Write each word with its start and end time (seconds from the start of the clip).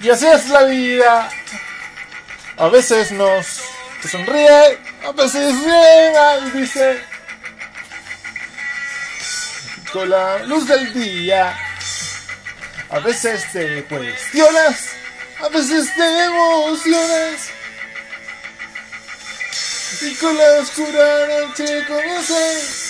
Y 0.00 0.10
así 0.10 0.26
es 0.26 0.48
la 0.48 0.64
vida. 0.64 1.28
A 2.56 2.68
veces 2.68 3.10
nos 3.12 3.46
sonríe, 4.08 4.78
a 5.04 5.12
veces 5.12 5.54
llega 5.54 6.38
y 6.38 6.50
dice 6.50 7.00
con 9.92 10.08
la 10.10 10.38
luz 10.44 10.66
del 10.66 10.92
día. 10.92 11.56
A 12.90 13.00
veces 13.00 13.50
te 13.52 13.84
cuestionas, 13.84 14.90
a 15.40 15.48
veces 15.48 15.94
te 15.94 16.24
emocionas. 16.24 17.50
Y 20.00 20.14
con 20.14 20.38
la 20.38 20.60
oscura 20.60 21.26
noche 21.26 21.84
comienzas 21.86 22.88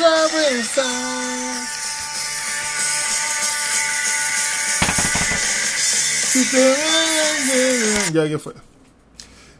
a 0.00 0.28
pensar. 0.28 1.83
Ya 8.12 8.28
que 8.28 8.38
fue. 8.38 8.54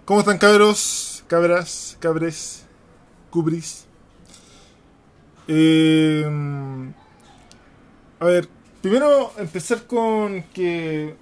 ¿Cómo 0.05 0.20
están 0.20 0.38
cabros? 0.38 1.23
Cabras, 1.28 1.97
cabres, 2.00 2.64
cubris. 3.30 3.84
Eh, 5.47 6.24
a 8.19 8.24
ver, 8.24 8.48
primero 8.83 9.33
empezar 9.38 9.87
con 9.87 10.42
que. 10.52 11.14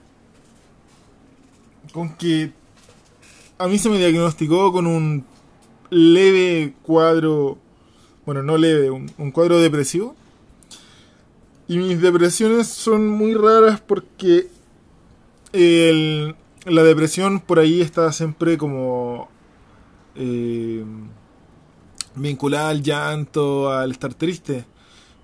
Con 1.92 2.16
que. 2.16 2.53
A 3.59 3.69
mí 3.69 3.78
se 3.78 3.91
me 3.91 3.98
diagnosticó 3.98 4.73
con 4.73 4.87
un 4.87 5.27
leve 5.91 6.75
cuadro. 6.83 7.59
Bueno, 8.25 8.42
no 8.42 8.56
leve, 8.56 8.91
un, 8.91 9.12
un 9.19 9.30
cuadro 9.30 9.59
depresivo. 9.59 10.16
Y 11.69 11.77
mis 11.77 12.00
depresiones 12.00 12.69
son 12.69 13.06
muy 13.06 13.34
raras 13.34 13.80
porque 13.80 14.48
la 15.52 16.83
depresión 16.83 17.41
por 17.41 17.58
ahí 17.58 17.81
está 17.81 18.12
siempre 18.12 18.56
como 18.56 19.28
eh, 20.14 20.84
vinculada 22.14 22.70
al 22.70 22.83
llanto, 22.83 23.70
al 23.70 23.91
estar 23.91 24.14
triste. 24.14 24.64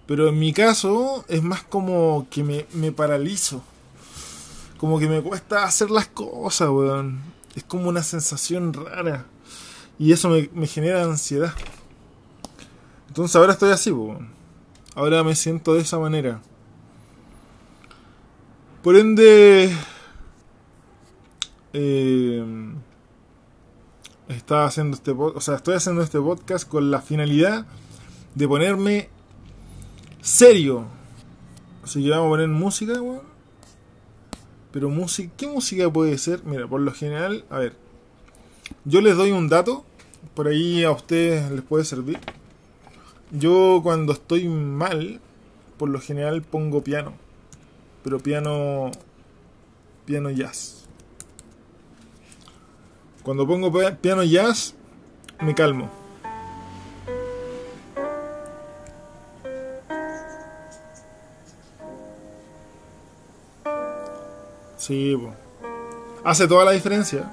Pero 0.07 0.29
en 0.29 0.39
mi 0.39 0.53
caso 0.53 1.25
es 1.29 1.43
más 1.43 1.63
como 1.63 2.27
que 2.31 2.43
me, 2.43 2.67
me 2.73 2.93
paralizo. 2.93 3.63
Como 4.79 4.99
que 4.99 5.09
me 5.09 5.21
cuesta 5.21 5.65
hacer 5.65 5.91
las 5.91 6.07
cosas, 6.07 6.69
weón. 6.71 7.21
Es 7.55 7.65
como 7.65 7.89
una 7.89 8.03
sensación 8.03 8.73
rara. 8.73 9.27
Y 9.99 10.13
eso 10.13 10.29
me, 10.29 10.49
me 10.55 10.67
genera 10.67 11.03
ansiedad. 11.03 11.53
Entonces 13.09 13.37
ahora 13.37 13.53
estoy 13.53 13.71
así, 13.71 13.91
weón. 13.91 14.31
Ahora 14.95 15.23
me 15.23 15.35
siento 15.35 15.75
de 15.75 15.81
esa 15.81 15.99
manera. 15.99 16.41
Por 18.83 18.97
ende, 18.97 19.77
eh, 21.73 22.45
estaba 24.29 24.67
haciendo 24.67 24.97
este 24.97 25.11
o 25.11 25.41
sea, 25.41 25.57
estoy 25.57 25.75
haciendo 25.75 26.03
este 26.03 26.21
podcast 26.21 26.69
con 26.69 26.91
la 26.91 27.01
finalidad 27.01 27.67
de 28.35 28.49
ponerme 28.49 29.09
serio. 30.21 30.85
Así 31.83 32.03
que 32.03 32.11
vamos 32.11 32.27
a 32.27 32.31
poner 32.31 32.49
música, 32.49 32.95
Pero 34.73 34.91
música, 34.91 35.33
¿qué 35.37 35.47
música 35.47 35.91
puede 35.91 36.19
ser? 36.19 36.45
Mira, 36.45 36.67
por 36.67 36.81
lo 36.81 36.93
general, 36.93 37.45
a 37.51 37.59
ver. 37.59 37.77
Yo 38.85 39.01
les 39.01 39.17
doy 39.17 39.31
un 39.33 39.49
dato, 39.49 39.85
por 40.35 40.49
ahí 40.49 40.85
a 40.85 40.91
ustedes 40.91 41.51
les 41.51 41.63
puede 41.63 41.85
servir. 41.85 42.19
Yo 43.31 43.81
cuando 43.83 44.13
estoy 44.13 44.49
mal, 44.49 45.21
por 45.79 45.89
lo 45.89 46.01
general 46.01 46.43
pongo 46.43 46.85
piano. 46.85 47.15
Pero 48.05 48.19
piano 48.19 48.91
piano 50.05 50.31
jazz. 50.31 50.78
Cuando 53.29 53.47
pongo 53.47 53.71
piano 54.01 54.25
jazz, 54.25 54.73
me 55.43 55.55
calmo. 55.55 55.91
Sí, 64.79 65.15
hace 66.25 66.49
toda 66.49 66.65
la 66.65 66.71
diferencia. 66.71 67.31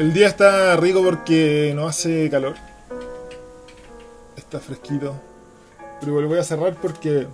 El 0.00 0.12
día 0.12 0.26
está 0.26 0.74
rico 0.74 1.04
porque 1.04 1.72
no 1.76 1.86
hace 1.86 2.28
calor. 2.30 2.56
Está 4.34 4.58
fresquito. 4.58 5.14
Pero 6.00 6.10
igual 6.10 6.26
voy 6.26 6.38
a 6.38 6.42
cerrar 6.42 6.74
porque, 6.74 7.28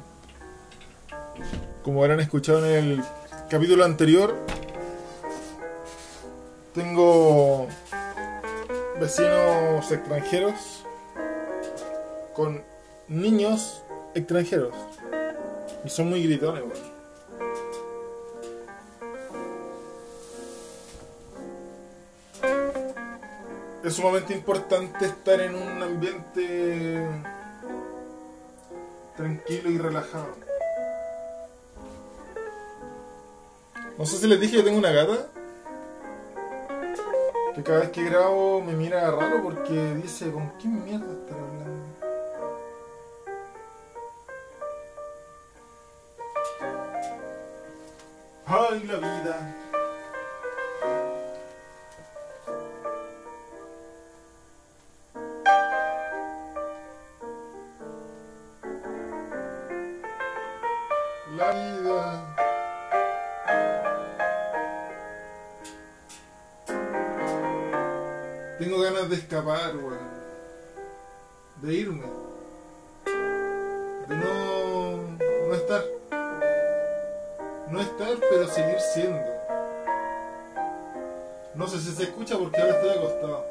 como 1.82 2.02
habrán 2.02 2.20
escuchado 2.20 2.66
en 2.66 2.74
el 2.84 3.04
capítulo 3.48 3.84
anterior 3.84 4.34
tengo 6.74 7.68
vecinos 8.98 9.92
extranjeros 9.92 10.84
con 12.34 12.64
niños 13.06 13.84
extranjeros 14.14 14.74
y 15.84 15.88
son 15.88 16.10
muy 16.10 16.24
gritones, 16.24 16.64
Es 23.84 23.94
sumamente 23.94 24.34
importante 24.34 25.06
estar 25.06 25.40
en 25.40 25.54
un 25.54 25.80
ambiente 25.80 27.08
tranquilo 29.16 29.70
y 29.70 29.78
relajado. 29.78 30.45
No 33.98 34.04
sé 34.04 34.18
si 34.18 34.26
les 34.26 34.38
dije 34.38 34.58
que 34.58 34.62
tengo 34.62 34.78
una 34.78 34.92
gata. 34.92 35.28
Que 37.54 37.62
cada 37.62 37.80
vez 37.80 37.90
que 37.90 38.04
grabo 38.04 38.60
me 38.62 38.74
mira 38.74 39.10
raro 39.10 39.42
porque 39.42 39.94
dice, 39.94 40.30
¿con 40.30 40.50
qué 40.58 40.68
mierda 40.68 41.10
estar 41.12 41.38
hablando? 41.38 41.66
Ay, 48.44 48.84
la 48.84 48.96
vida. 48.96 49.56
Escapar, 69.14 69.72
De 71.62 71.74
irme. 71.74 72.02
De 74.08 74.16
no, 74.16 74.96
no 75.48 75.54
estar. 75.54 75.84
No 77.70 77.80
estar, 77.80 78.16
pero 78.30 78.46
seguir 78.48 78.80
siendo. 78.94 79.36
No 81.54 81.66
sé 81.66 81.80
si 81.80 81.92
se 81.92 82.04
escucha 82.04 82.36
porque 82.38 82.60
ahora 82.60 82.74
estoy 82.74 82.90
acostado. 82.90 83.44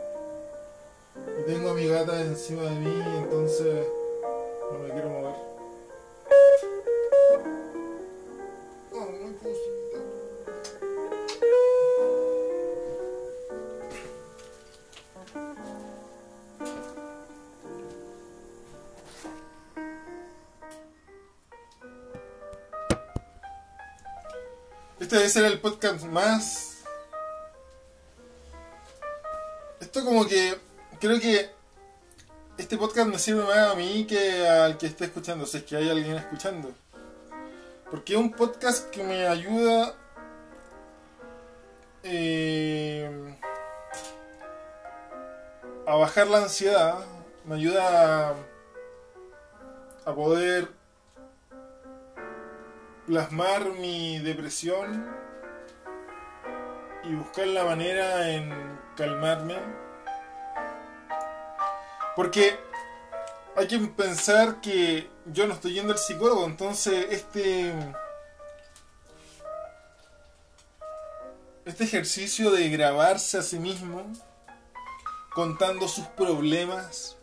Y 1.40 1.52
tengo 1.52 1.72
a 1.72 1.74
mi 1.74 1.88
gata 1.88 2.22
encima 2.22 2.64
de 2.64 2.72
mí, 2.72 3.04
entonces 3.18 3.86
Este 25.36 25.44
debe 25.44 25.52
ser 25.52 25.58
el 25.58 25.74
podcast 25.74 26.06
más. 26.06 26.84
Esto 29.82 30.06
como 30.06 30.26
que. 30.26 30.58
Creo 31.02 31.20
que. 31.20 31.50
Este 32.58 32.78
podcast 32.78 33.10
me 33.10 33.20
sirve 33.20 33.44
más 33.44 33.74
a 33.74 33.76
mí 33.76 34.08
que 34.08 34.48
al 34.48 34.78
que 34.78 34.88
esté 34.88 35.06
escuchando, 35.06 35.46
si 35.46 35.58
es 35.58 35.64
que 35.64 35.76
hay 35.76 35.90
alguien 35.90 36.16
escuchando. 36.16 36.72
Porque 37.92 38.14
es 38.14 38.20
un 38.20 38.32
podcast 38.32 38.90
que 38.92 39.04
me 39.04 39.28
ayuda. 39.28 39.98
Eh, 42.04 43.36
a 45.86 45.96
bajar 45.98 46.28
la 46.28 46.38
ansiedad. 46.44 47.00
Me 47.44 47.56
ayuda 47.56 48.36
a 50.06 50.16
poder 50.16 50.70
plasmar 53.06 53.74
mi 53.74 54.20
depresión 54.20 55.25
y 57.08 57.16
buscar 57.16 57.48
la 57.48 57.64
manera 57.64 58.30
en 58.32 58.80
calmarme. 58.96 59.58
Porque 62.16 62.58
hay 63.56 63.68
que 63.68 63.80
pensar 63.80 64.62
que 64.62 65.10
yo 65.26 65.48
no 65.48 65.54
estoy 65.54 65.74
yendo 65.74 65.94
al 65.94 66.00
psicólogo, 66.00 66.46
entonces 66.46 67.08
este 67.10 67.74
este 71.66 71.84
ejercicio 71.84 72.52
de 72.52 72.70
grabarse 72.70 73.38
a 73.38 73.42
sí 73.42 73.58
mismo 73.58 74.06
contando 75.34 75.88
sus 75.88 76.06
problemas 76.06 77.18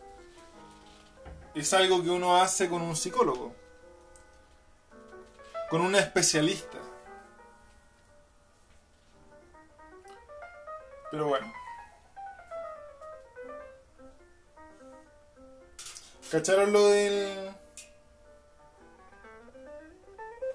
es 1.55 1.73
algo 1.73 2.03
que 2.03 2.09
uno 2.09 2.41
hace 2.41 2.69
con 2.69 2.81
un 2.81 2.95
psicólogo, 2.95 3.55
con 5.69 5.81
una 5.81 5.99
especialista. 5.99 6.82
Pero 11.13 11.27
bueno. 11.27 11.53
¿Cacharon 16.31 16.73
lo 16.73 16.87
del... 16.87 17.51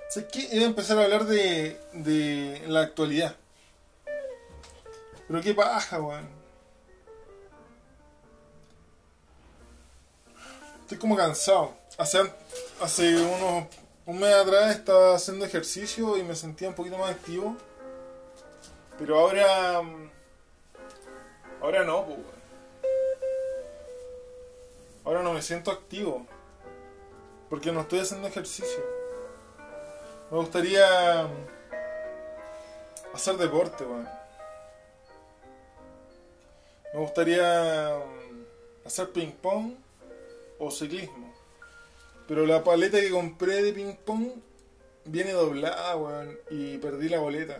Sé 0.09 0.27
que 0.27 0.49
iba 0.51 0.65
a 0.65 0.67
empezar 0.67 0.99
a 0.99 1.05
hablar 1.05 1.27
de, 1.27 1.81
de 1.93 2.65
la 2.67 2.81
actualidad. 2.81 3.37
Pero 5.29 5.41
qué 5.43 5.55
paja, 5.55 6.01
weón. 6.01 6.29
Estoy 10.81 10.99
como 10.99 11.17
cansado. 11.17 11.73
Hace, 11.99 12.33
hace 12.81 13.15
unos 13.15 13.69
un 14.07 14.19
mes 14.19 14.35
atrás 14.35 14.75
estaba 14.75 15.15
haciendo 15.15 15.45
ejercicio 15.45 16.17
y 16.17 16.25
me 16.25 16.35
sentía 16.35 16.69
un 16.69 16.75
poquito 16.75 16.99
más 16.99 17.13
activo. 17.13 17.57
Pero 18.99 19.21
ahora... 19.21 19.85
Ahora 21.61 21.85
no, 21.85 22.05
pues. 22.05 22.19
Ahora 25.05 25.23
no 25.23 25.33
me 25.33 25.43
siento 25.43 25.71
activo. 25.71 26.27
Porque 27.51 27.73
no 27.73 27.81
estoy 27.81 28.01
haciendo 28.01 28.29
ejercicio. 28.29 28.85
Me 30.31 30.37
gustaría 30.37 31.27
hacer 33.15 33.37
deporte, 33.37 33.85
weón. 33.85 34.09
Me 36.93 37.01
gustaría 37.01 37.97
hacer 38.85 39.11
ping 39.11 39.33
pong 39.33 39.75
o 40.59 40.71
ciclismo. 40.71 41.33
Pero 42.27 42.47
la 42.47 42.63
paleta 42.63 43.01
que 43.01 43.11
compré 43.11 43.63
de 43.63 43.73
ping 43.73 43.95
pong 44.05 44.33
viene 45.07 45.33
doblada, 45.33 45.97
weón. 45.97 46.39
Y 46.51 46.79
perdí 46.79 47.09
la 47.09 47.19
boleta. 47.19 47.59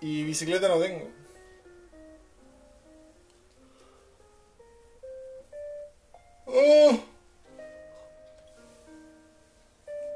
Y 0.00 0.22
bicicleta 0.22 0.68
no 0.68 0.78
tengo. 0.78 1.10
Oh. 6.46 7.00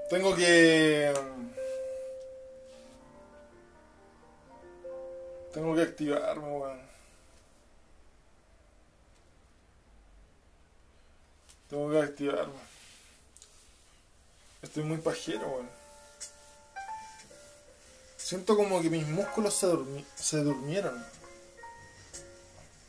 Tengo 0.09 0.37
que... 0.37 1.13
Tengo 5.53 5.75
que 5.75 5.83
activarme, 5.83 6.49
weón. 6.49 6.81
Tengo 11.69 11.91
que 11.91 11.99
activarme. 11.99 12.55
Estoy 14.63 14.85
muy 14.85 14.99
pajero, 14.99 15.47
weón. 15.49 15.82
Siento 18.33 18.57
como 18.57 18.81
que 18.81 18.89
mis 18.89 19.07
músculos 19.09 19.53
se, 19.53 19.67
se 20.15 20.39
durmieron. 20.39 21.05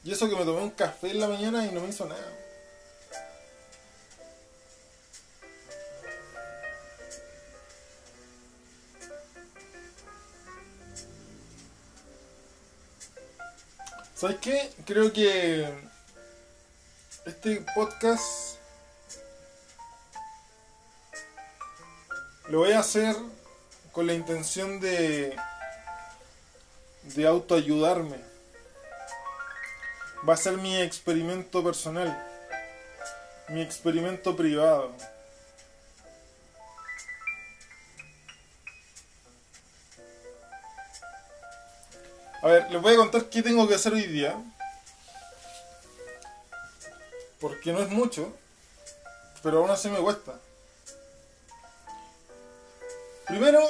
Y 0.05 0.13
eso 0.13 0.29
que 0.29 0.37
me 0.37 0.45
tomé 0.45 0.61
un 0.61 0.69
café 0.69 1.11
en 1.11 1.19
la 1.19 1.27
mañana 1.27 1.65
y 1.65 1.71
no 1.73 1.81
me 1.81 1.89
hizo 1.89 2.05
nada. 2.05 2.33
¿Sabes 14.15 14.37
qué? 14.37 14.71
Creo 14.85 15.11
que 15.11 15.69
este 17.25 17.65
podcast 17.75 18.59
lo 22.47 22.59
voy 22.59 22.71
a 22.71 22.79
hacer 22.79 23.17
con 23.93 24.07
la 24.07 24.13
intención 24.13 24.81
de 24.81 25.37
de 27.03 27.27
autoayudarme. 27.27 28.17
Va 30.27 30.33
a 30.33 30.37
ser 30.37 30.57
mi 30.57 30.75
experimento 30.81 31.63
personal, 31.63 32.17
mi 33.49 33.61
experimento 33.61 34.35
privado. 34.35 34.95
A 42.41 42.47
ver, 42.47 42.71
les 42.71 42.81
voy 42.81 42.93
a 42.93 42.97
contar 42.97 43.25
qué 43.25 43.41
tengo 43.41 43.67
que 43.67 43.75
hacer 43.75 43.93
hoy 43.93 44.07
día. 44.07 44.35
Porque 47.39 47.73
no 47.73 47.79
es 47.81 47.89
mucho, 47.89 48.33
pero 49.41 49.59
aún 49.59 49.69
así 49.69 49.89
me 49.89 49.99
cuesta. 49.99 50.39
Primero, 53.27 53.61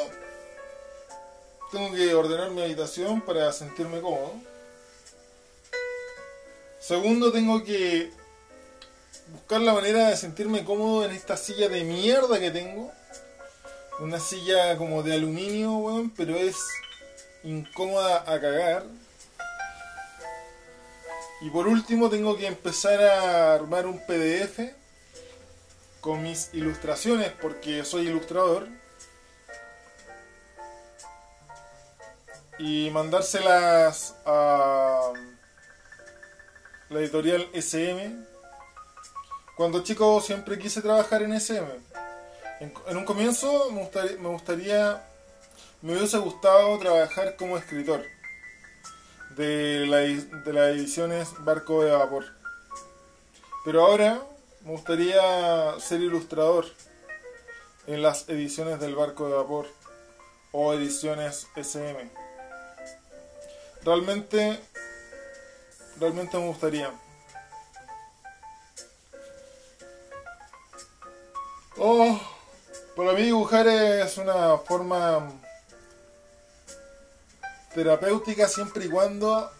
tengo 1.71 1.93
que 1.95 2.13
ordenar 2.13 2.49
mi 2.51 2.63
habitación 2.63 3.21
para 3.21 3.51
sentirme 3.53 4.01
cómodo. 4.01 4.33
Segundo, 6.79 7.31
tengo 7.31 7.63
que 7.63 8.11
buscar 9.27 9.61
la 9.61 9.73
manera 9.73 10.09
de 10.09 10.17
sentirme 10.17 10.65
cómodo 10.65 11.05
en 11.05 11.11
esta 11.11 11.37
silla 11.37 11.69
de 11.69 11.83
mierda 11.83 12.39
que 12.39 12.51
tengo. 12.51 12.91
Una 13.99 14.19
silla 14.19 14.75
como 14.77 15.03
de 15.03 15.13
aluminio, 15.13 15.73
weón, 15.73 16.09
pero 16.09 16.35
es 16.35 16.57
incómoda 17.43 18.21
a 18.21 18.41
cagar. 18.41 18.85
Y 21.41 21.49
por 21.51 21.67
último 21.67 22.09
tengo 22.09 22.37
que 22.37 22.47
empezar 22.47 23.01
a 23.03 23.53
armar 23.53 23.85
un 23.85 23.99
PDF 23.99 24.59
con 26.01 26.23
mis 26.23 26.49
ilustraciones 26.53 27.31
porque 27.41 27.85
soy 27.85 28.07
ilustrador. 28.07 28.67
Y 32.65 32.89
mandárselas 32.91 34.15
a 34.25 35.11
la 36.89 36.99
editorial 37.01 37.45
SM. 37.51 38.25
Cuando 39.57 39.83
chico 39.83 40.21
siempre 40.21 40.57
quise 40.57 40.81
trabajar 40.81 41.23
en 41.23 41.33
SM. 41.33 41.67
En, 42.61 42.97
un 42.97 43.03
comienzo 43.03 43.69
me 43.71 43.81
gustaría, 43.81 44.17
me 44.17 44.29
gustaría 44.29 45.03
me 45.81 45.91
hubiese 45.91 46.17
gustado 46.19 46.79
trabajar 46.79 47.35
como 47.35 47.57
escritor 47.57 48.01
de, 49.35 49.85
la, 49.85 49.97
de 49.97 50.53
las 50.53 50.69
ediciones 50.69 51.33
Barco 51.39 51.83
de 51.83 51.91
Vapor. 51.91 52.23
Pero 53.65 53.85
ahora 53.85 54.21
me 54.63 54.71
gustaría 54.71 55.77
ser 55.81 55.99
ilustrador 55.99 56.67
en 57.87 58.01
las 58.01 58.29
ediciones 58.29 58.79
del 58.79 58.95
Barco 58.95 59.27
de 59.27 59.35
Vapor 59.35 59.67
o 60.53 60.73
ediciones 60.73 61.47
SM. 61.57 62.22
Realmente, 63.85 64.59
realmente 65.99 66.37
me 66.37 66.47
gustaría. 66.47 66.91
Oh, 71.77 72.19
para 72.95 73.13
mí 73.13 73.23
dibujar 73.23 73.67
es 73.67 74.17
una 74.17 74.57
forma 74.59 75.31
terapéutica 77.73 78.47
siempre 78.47 78.85
y 78.85 78.89
cuando 78.89 79.51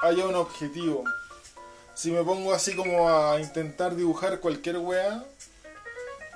haya 0.00 0.26
un 0.26 0.34
objetivo. 0.34 1.04
Si 1.94 2.10
me 2.10 2.22
pongo 2.22 2.54
así 2.54 2.74
como 2.74 3.08
a 3.08 3.38
intentar 3.40 3.94
dibujar 3.94 4.40
cualquier 4.40 4.78
weá, 4.78 5.22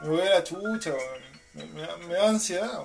me 0.02 0.08
voy 0.08 0.20
a 0.20 0.30
la 0.30 0.44
chucha, 0.44 0.94
me, 1.54 2.14
da 2.14 2.28
ansiedad. 2.28 2.84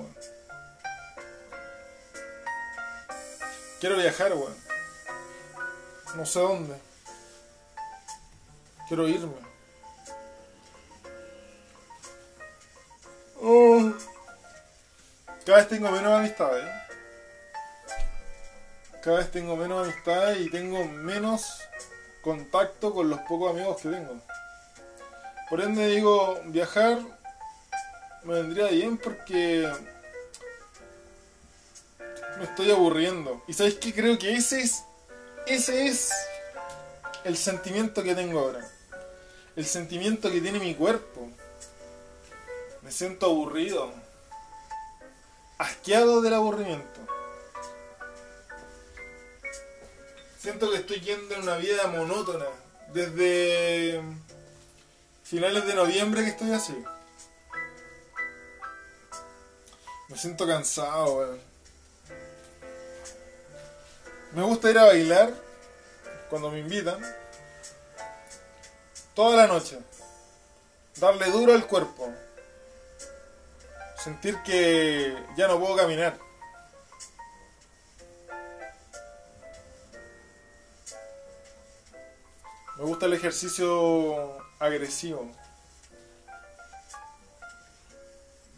Quiero 3.82 3.98
viajar, 3.98 4.32
weón. 4.34 4.56
No 6.16 6.26
sé 6.26 6.40
dónde. 6.40 6.76
Quiero 8.88 9.10
irme. 9.10 9.34
Oh. 13.42 13.92
Cada 15.46 15.58
vez 15.58 15.68
tengo 15.68 15.92
menos 15.92 16.14
amistades 16.14 16.82
cada 19.02 19.18
vez 19.18 19.32
tengo 19.32 19.58
menos 19.58 19.88
amistad 19.88 20.36
y 20.36 20.50
tengo 20.50 20.86
menos 20.86 21.60
contacto 22.22 22.94
con 22.94 23.10
los 23.10 23.20
pocos 23.22 23.52
amigos 23.52 23.82
que 23.82 23.90
tengo. 23.90 24.22
Por 25.50 25.62
ende 25.62 25.88
digo, 25.88 26.40
viajar 26.46 27.00
me 28.24 28.36
vendría 28.36 28.68
bien 28.68 28.98
porque 28.98 29.68
me 32.42 32.48
estoy 32.48 32.72
aburriendo. 32.72 33.44
Y 33.48 33.54
sabéis 33.54 33.76
que 33.76 33.94
creo 33.94 34.18
que 34.18 34.34
ese 34.34 34.62
es 34.62 34.84
ese 35.46 35.86
es 35.86 36.12
el 37.24 37.38
sentimiento 37.38 38.02
que 38.02 38.16
tengo 38.16 38.40
ahora. 38.40 38.68
El 39.56 39.64
sentimiento 39.64 40.32
que 40.32 40.42
tiene 40.42 40.58
mi 40.58 40.74
cuerpo. 40.74 41.30
Me 42.82 42.92
siento 42.92 43.28
aburrido. 43.28 43.94
Asqueado 45.60 46.22
del 46.22 46.34
aburrimiento. 46.34 47.00
Siento 50.40 50.72
que 50.72 50.78
estoy 50.78 51.00
yendo 51.00 51.36
en 51.36 51.44
una 51.44 51.58
vida 51.58 51.86
monótona. 51.88 52.48
Desde 52.92 54.02
finales 55.24 55.68
de 55.68 55.76
noviembre 55.76 56.24
que 56.24 56.30
estoy 56.32 56.54
así. 56.54 56.76
Me 60.10 60.18
siento 60.18 60.48
cansado, 60.48 61.18
weón. 61.18 61.50
Me 64.34 64.44
gusta 64.44 64.70
ir 64.70 64.78
a 64.78 64.86
bailar 64.86 65.34
cuando 66.30 66.50
me 66.50 66.60
invitan. 66.60 67.02
Toda 69.14 69.36
la 69.36 69.48
noche. 69.48 69.78
Darle 70.96 71.30
duro 71.32 71.54
al 71.54 71.68
cuerpo. 71.68 72.10
Sentir 74.02 74.42
que 74.44 75.18
ya 75.36 75.50
no 75.50 75.60
puedo 75.60 75.76
caminar. 75.76 76.18
Me 82.78 82.86
gusta 82.86 83.08
el 83.08 83.14
ejercicio 83.14 84.38
agresivo. 84.60 85.30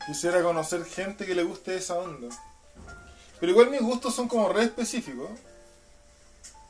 Quisiera 0.05 0.43
conocer 0.43 0.85
gente 0.85 1.25
que 1.25 1.33
le 1.33 1.43
guste 1.43 1.75
esa 1.75 1.95
onda. 1.95 2.27
Pero 3.39 3.51
igual 3.51 3.71
mis 3.71 3.81
gustos 3.81 4.13
son 4.13 4.27
como 4.27 4.49
re 4.49 4.65
específicos. 4.65 5.29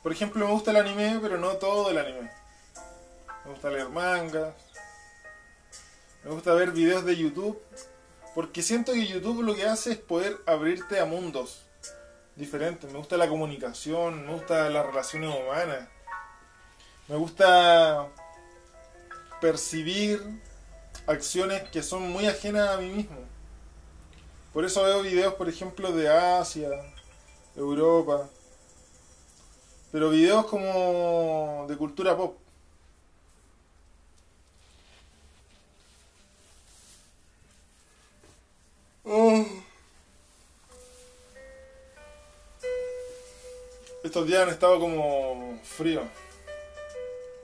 Por 0.03 0.11
ejemplo, 0.11 0.45
me 0.45 0.51
gusta 0.51 0.71
el 0.71 0.77
anime, 0.77 1.19
pero 1.21 1.37
no 1.37 1.53
todo 1.53 1.89
el 1.89 1.97
anime. 1.97 2.29
Me 3.45 3.51
gusta 3.51 3.69
leer 3.69 3.89
mangas. 3.89 4.53
Me 6.23 6.31
gusta 6.31 6.53
ver 6.53 6.71
videos 6.71 7.05
de 7.05 7.15
YouTube. 7.15 7.57
Porque 8.35 8.61
siento 8.61 8.91
que 8.91 9.07
YouTube 9.07 9.43
lo 9.43 9.55
que 9.55 9.65
hace 9.65 9.93
es 9.93 9.97
poder 9.97 10.37
abrirte 10.45 10.99
a 10.99 11.05
mundos 11.05 11.63
diferentes. 12.35 12.91
Me 12.91 12.97
gusta 12.97 13.15
la 13.15 13.29
comunicación, 13.29 14.25
me 14.25 14.33
gusta 14.33 14.69
las 14.69 14.85
relaciones 14.85 15.33
humanas. 15.33 15.87
Me 17.07 17.15
gusta 17.15 18.07
percibir 19.39 20.21
acciones 21.07 21.63
que 21.69 21.83
son 21.83 22.09
muy 22.11 22.25
ajenas 22.27 22.69
a 22.69 22.77
mí 22.77 22.89
mismo. 22.89 23.19
Por 24.53 24.65
eso 24.65 24.83
veo 24.83 25.01
videos, 25.01 25.33
por 25.35 25.49
ejemplo, 25.49 25.91
de 25.91 26.09
Asia, 26.09 26.69
Europa. 27.55 28.29
Pero 29.93 30.09
videos 30.09 30.47
como 30.47 31.67
de 31.69 31.77
cultura 31.77 32.17
pop. 32.17 32.35
Oh. 39.03 39.45
Estos 44.03 44.25
días 44.25 44.41
han 44.41 44.49
estado 44.49 44.79
como 44.79 45.59
frío, 45.63 46.01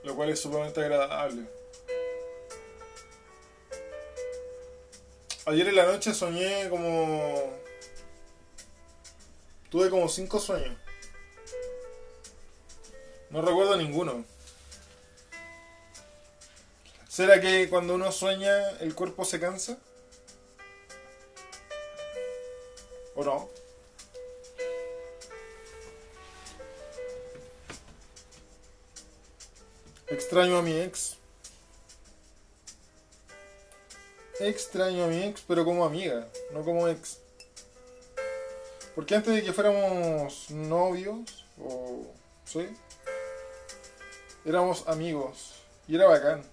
lo 0.03 0.15
cual 0.15 0.29
es 0.31 0.41
sumamente 0.41 0.79
agradable. 0.81 1.43
Ayer 5.45 5.67
en 5.67 5.75
la 5.75 5.85
noche 5.85 6.15
soñé 6.15 6.67
como... 6.67 7.53
Tuve 9.69 9.91
como 9.91 10.09
cinco 10.09 10.39
sueños. 10.39 10.88
No 13.29 13.41
recuerdo 13.41 13.77
ninguno. 13.77 14.25
¿Será 17.07 17.39
que 17.41 17.69
cuando 17.69 17.95
uno 17.95 18.11
sueña 18.11 18.69
el 18.79 18.95
cuerpo 18.95 19.25
se 19.25 19.39
cansa? 19.39 19.77
¿O 23.15 23.23
no? 23.23 23.49
Extraño 30.07 30.57
a 30.57 30.61
mi 30.61 30.79
ex. 30.79 31.19
extraño 34.39 35.03
a 35.03 35.07
mi 35.07 35.23
ex, 35.23 35.43
pero 35.47 35.65
como 35.65 35.85
amiga, 35.85 36.27
no 36.51 36.63
como 36.63 36.87
ex. 36.87 37.19
Porque 38.95 39.15
antes 39.15 39.35
de 39.35 39.43
que 39.43 39.53
fuéramos 39.53 40.49
novios, 40.49 41.45
o. 41.61 42.05
¿Sí? 42.45 42.67
Éramos 44.45 44.87
amigos. 44.87 45.55
Y 45.87 45.95
era 45.95 46.07
bacán. 46.07 46.43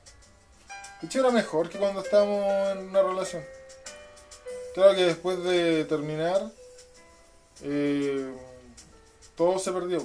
De 1.01 1.07
hecho, 1.07 1.21
era 1.21 1.31
mejor 1.31 1.69
que 1.69 1.79
cuando 1.79 2.01
estábamos 2.01 2.45
en 2.73 2.89
una 2.89 3.03
relación. 3.03 3.45
Claro 4.75 4.95
que 4.95 5.05
después 5.05 5.43
de 5.43 5.85
terminar, 5.85 6.51
eh, 7.63 8.35
todo 9.37 9.59
se 9.59 9.73
perdió. 9.73 10.03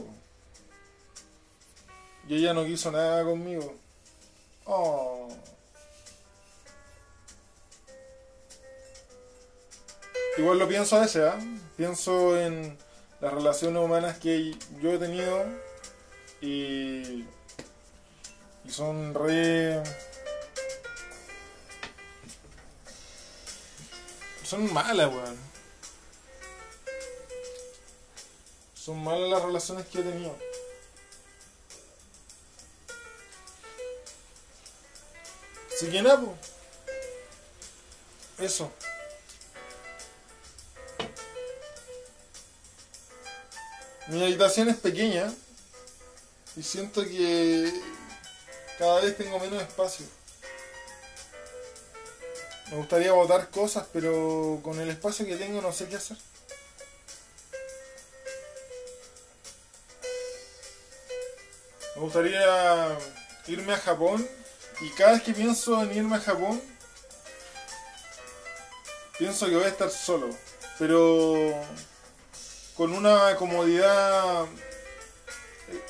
Y 2.28 2.36
ella 2.36 2.54
no 2.54 2.66
quiso 2.66 2.92
nada 2.92 3.24
conmigo. 3.24 3.74
Oh. 4.66 5.28
Igual 10.38 10.60
lo 10.60 10.68
pienso 10.68 10.96
a 10.96 11.02
veces, 11.02 11.34
¿eh? 11.34 11.60
Pienso 11.76 12.40
en 12.40 12.78
las 13.20 13.34
relaciones 13.34 13.84
humanas 13.84 14.18
que 14.18 14.56
yo 14.82 14.94
he 14.94 14.98
tenido 14.98 15.46
y, 16.42 17.26
y 18.66 18.72
son 18.72 19.14
re... 19.14 19.82
Son 24.44 24.72
malas, 24.74 25.08
weón. 25.08 25.38
Son 28.74 29.04
malas 29.04 29.30
las 29.30 29.42
relaciones 29.44 29.86
que 29.88 30.00
he 30.00 30.04
tenido. 30.04 30.38
Así 35.74 35.90
que 35.90 36.02
nada, 36.02 36.22
Eso. 38.38 38.72
Mi 44.08 44.24
habitación 44.24 44.68
es 44.70 44.78
pequeña 44.78 45.34
y 46.56 46.64
siento 46.64 47.04
que 47.04 47.72
cada 48.82 49.00
vez 49.00 49.16
tengo 49.16 49.38
menos 49.38 49.62
espacio. 49.62 50.08
Me 52.72 52.78
gustaría 52.78 53.12
botar 53.12 53.52
cosas, 53.52 53.86
pero 53.94 54.60
con 54.64 54.80
el 54.80 54.90
espacio 54.90 55.24
que 55.24 55.36
tengo 55.36 55.62
no 55.62 55.72
sé 55.72 55.88
qué 55.88 55.98
hacer. 55.98 56.18
Me 61.96 62.02
gustaría 62.02 62.98
irme 63.46 63.74
a 63.74 63.78
Japón 63.78 64.28
y 64.82 64.90
cada 64.94 65.12
vez 65.12 65.22
que 65.22 65.36
pienso 65.36 65.80
en 65.84 65.96
irme 65.96 66.16
a 66.16 66.20
Japón, 66.20 66.60
pienso 69.20 69.46
que 69.46 69.58
voy 69.58 69.66
a 69.66 69.68
estar 69.68 69.92
solo. 69.92 70.28
Pero 70.80 71.54
con 72.76 72.94
una 72.94 73.36
comodidad 73.36 74.48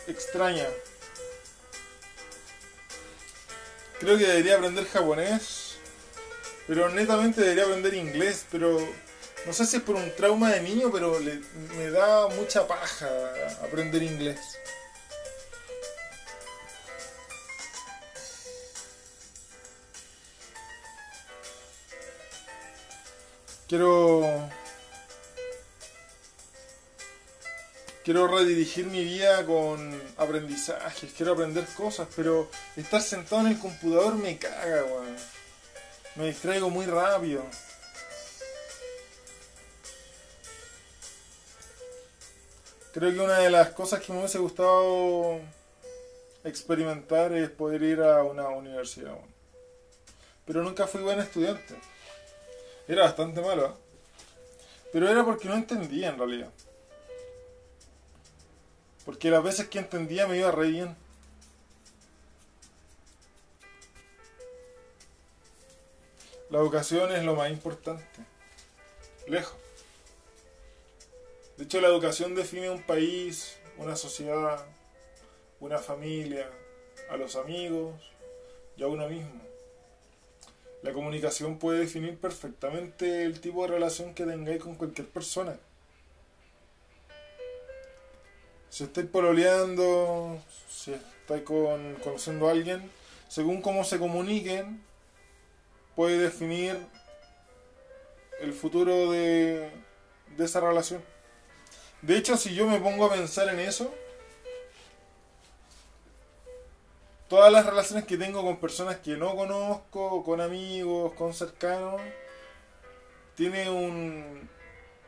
extraña. 0.08 0.68
Creo 4.02 4.18
que 4.18 4.26
debería 4.26 4.56
aprender 4.56 4.88
japonés, 4.88 5.76
pero 6.66 6.90
netamente 6.90 7.40
debería 7.40 7.66
aprender 7.66 7.94
inglés, 7.94 8.48
pero 8.52 8.80
no 9.46 9.54
sé 9.54 9.64
si 9.68 9.78
es 9.78 9.84
por 9.84 9.96
un 9.96 10.16
trauma 10.16 10.50
de 10.50 10.62
niño, 10.62 10.92
pero 10.92 11.20
me 11.78 11.92
da 11.92 12.28
mucha 12.30 12.68
paja 12.68 13.08
aprender 13.64 14.02
inglés. 14.02 14.40
Quiero 23.68 24.50
quiero 28.04 28.28
redirigir 28.28 28.86
mi 28.88 29.04
vida 29.04 29.46
con 29.46 30.00
aprendizajes, 30.18 31.14
quiero 31.14 31.34
aprender 31.34 31.66
cosas, 31.76 32.08
pero 32.16 32.50
estar 32.76 33.02
sentado 33.02 33.42
en 33.42 33.54
el 33.54 33.60
computador 33.60 34.16
me 34.16 34.38
caga, 34.38 34.84
weón. 34.86 35.16
Me 36.16 36.28
distraigo 36.28 36.70
muy 36.70 36.86
rápido. 36.86 37.44
Creo 42.94 43.14
que 43.14 43.20
una 43.22 43.40
de 43.40 43.50
las 43.50 43.70
cosas 43.70 44.02
que 44.02 44.12
me 44.12 44.20
hubiese 44.20 44.38
gustado 44.40 45.40
experimentar 46.44 47.32
es 47.32 47.50
poder 47.50 47.82
ir 47.84 48.02
a 48.02 48.24
una 48.24 48.50
universidad. 48.50 49.14
Weón. 49.14 49.34
Pero 50.46 50.64
nunca 50.64 50.88
fui 50.88 51.02
buen 51.02 51.20
estudiante. 51.20 51.76
Era 52.88 53.04
bastante 53.04 53.40
malo. 53.40 53.68
¿eh? 53.68 53.74
Pero 54.92 55.10
era 55.10 55.24
porque 55.24 55.48
no 55.48 55.56
entendía 55.56 56.10
en 56.10 56.18
realidad. 56.18 56.50
Porque 59.06 59.30
las 59.30 59.44
veces 59.44 59.68
que 59.68 59.80
entendía 59.80 60.28
me 60.28 60.38
iba 60.38 60.52
re 60.52 60.68
bien. 60.68 60.96
La 66.50 66.60
educación 66.60 67.12
es 67.14 67.24
lo 67.24 67.36
más 67.36 67.50
importante. 67.50 68.04
Lejos. 69.28 69.58
De 71.58 71.64
hecho, 71.64 71.80
la 71.80 71.88
educación 71.88 72.36
define 72.36 72.70
un 72.70 72.82
país, 72.82 73.58
una 73.78 73.96
sociedad, 73.96 74.66
una 75.60 75.78
familia, 75.78 76.50
a 77.10 77.18
los 77.18 77.36
amigos 77.36 77.94
y 78.76 78.84
a 78.84 78.88
uno 78.88 79.08
mismo. 79.08 79.42
La 80.82 80.92
comunicación 80.94 81.60
puede 81.60 81.80
definir 81.80 82.18
perfectamente 82.18 83.24
el 83.24 83.40
tipo 83.40 83.62
de 83.62 83.74
relación 83.74 84.16
que 84.16 84.26
tengáis 84.26 84.62
con 84.64 84.76
cualquier 84.76 85.08
persona. 85.08 85.58
Si 88.72 88.86
estáis 88.86 89.08
pololeando, 89.08 90.42
si 90.70 90.94
estáis 90.94 91.44
con, 91.44 91.96
conociendo 91.96 92.48
a 92.48 92.52
alguien, 92.52 92.90
según 93.28 93.62
cómo 93.62 93.84
se 93.84 94.00
comuniquen, 94.00 94.82
puede 95.94 96.18
definir 96.18 96.80
el 98.40 98.54
futuro 98.54 99.12
de, 99.12 99.70
de 100.38 100.46
esa 100.46 100.62
relación. 100.62 101.04
De 102.02 102.16
hecho, 102.16 102.38
si 102.38 102.56
yo 102.56 102.66
me 102.66 102.80
pongo 102.80 103.08
a 103.08 103.12
pensar 103.12 103.50
en 103.50 103.60
eso, 103.60 103.94
todas 107.28 107.52
las 107.52 107.66
relaciones 107.66 108.06
que 108.06 108.18
tengo 108.18 108.42
con 108.42 108.56
personas 108.56 109.00
que 109.00 109.18
no 109.18 109.36
conozco, 109.36 110.24
con 110.24 110.40
amigos, 110.40 111.12
con 111.16 111.34
cercanos, 111.34 112.02
tiene 113.36 113.70
un, 113.70 114.50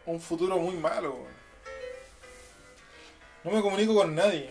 un 0.05 0.19
futuro 0.19 0.57
muy 0.57 0.75
malo. 0.75 1.42
No 3.43 3.51
me 3.51 3.61
comunico 3.61 3.93
con 3.93 4.15
nadie. 4.15 4.49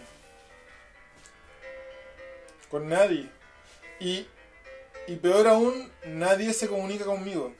Con 2.70 2.88
nadie. 2.88 3.28
Y, 4.00 4.26
y 5.06 5.16
peor 5.16 5.48
aún, 5.48 5.90
nadie 6.06 6.52
se 6.52 6.68
comunica 6.68 7.04
conmigo. 7.04 7.54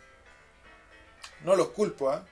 No 1.45 1.57
los 1.57 1.69
culpo, 1.69 2.11
¿ah? 2.11 2.27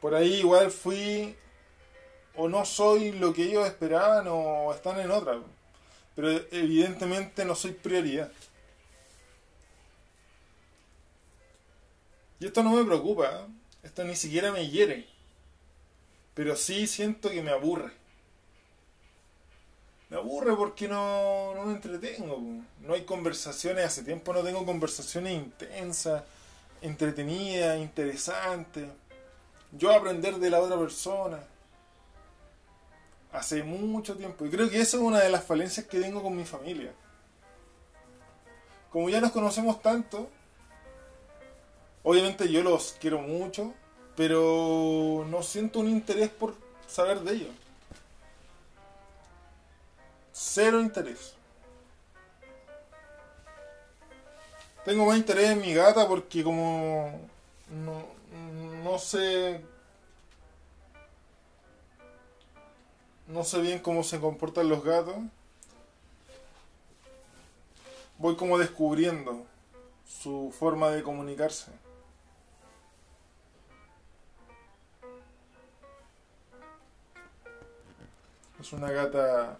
Por 0.00 0.14
ahí 0.14 0.34
igual 0.34 0.70
fui 0.70 1.36
o 2.34 2.48
no 2.48 2.64
soy 2.64 3.12
lo 3.12 3.32
que 3.32 3.44
ellos 3.44 3.66
esperaban 3.66 4.26
o 4.28 4.72
están 4.74 5.00
en 5.00 5.10
otra. 5.10 5.38
Pero 6.14 6.30
evidentemente 6.50 7.44
no 7.44 7.54
soy 7.54 7.72
prioridad. 7.72 8.30
Y 12.38 12.46
esto 12.46 12.62
no 12.62 12.70
me 12.70 12.84
preocupa, 12.84 13.24
¿eh? 13.24 13.46
esto 13.82 14.04
ni 14.04 14.14
siquiera 14.14 14.52
me 14.52 14.68
hiere. 14.68 15.15
Pero 16.36 16.54
sí 16.54 16.86
siento 16.86 17.30
que 17.30 17.42
me 17.42 17.50
aburre. 17.50 17.92
Me 20.10 20.18
aburre 20.18 20.54
porque 20.54 20.86
no, 20.86 21.54
no 21.54 21.64
me 21.64 21.72
entretengo. 21.72 22.38
No 22.82 22.92
hay 22.92 23.04
conversaciones, 23.06 23.86
hace 23.86 24.02
tiempo 24.02 24.34
no 24.34 24.42
tengo 24.42 24.66
conversaciones 24.66 25.32
intensas, 25.32 26.24
entretenidas, 26.82 27.78
interesantes. 27.78 28.86
Yo 29.72 29.90
aprender 29.90 30.36
de 30.36 30.50
la 30.50 30.60
otra 30.60 30.78
persona. 30.78 31.42
Hace 33.32 33.62
mucho 33.62 34.14
tiempo. 34.14 34.44
Y 34.44 34.50
creo 34.50 34.68
que 34.68 34.78
eso 34.78 34.98
es 34.98 35.02
una 35.02 35.20
de 35.20 35.30
las 35.30 35.42
falencias 35.42 35.86
que 35.86 36.00
tengo 36.00 36.22
con 36.22 36.36
mi 36.36 36.44
familia. 36.44 36.92
Como 38.92 39.08
ya 39.08 39.22
nos 39.22 39.32
conocemos 39.32 39.80
tanto, 39.80 40.28
obviamente 42.02 42.52
yo 42.52 42.62
los 42.62 42.94
quiero 43.00 43.22
mucho, 43.22 43.72
pero 44.16 45.26
no 45.28 45.42
siento 45.42 45.80
un 45.80 45.88
interés 45.88 46.30
por 46.30 46.54
saber 46.86 47.20
de 47.20 47.34
ellos. 47.34 47.54
Cero 50.32 50.80
interés. 50.80 51.34
Tengo 54.84 55.04
más 55.04 55.18
interés 55.18 55.50
en 55.50 55.60
mi 55.60 55.74
gata 55.74 56.06
porque 56.06 56.44
como 56.44 57.20
no, 57.68 58.04
no 58.84 58.98
sé 58.98 59.60
no 63.26 63.42
sé 63.42 63.60
bien 63.60 63.80
cómo 63.80 64.04
se 64.04 64.20
comportan 64.20 64.68
los 64.68 64.84
gatos. 64.84 65.16
Voy 68.18 68.36
como 68.36 68.56
descubriendo 68.58 69.44
su 70.06 70.54
forma 70.56 70.90
de 70.90 71.02
comunicarse. 71.02 71.72
Es 78.66 78.72
una 78.72 78.90
gata 78.90 79.56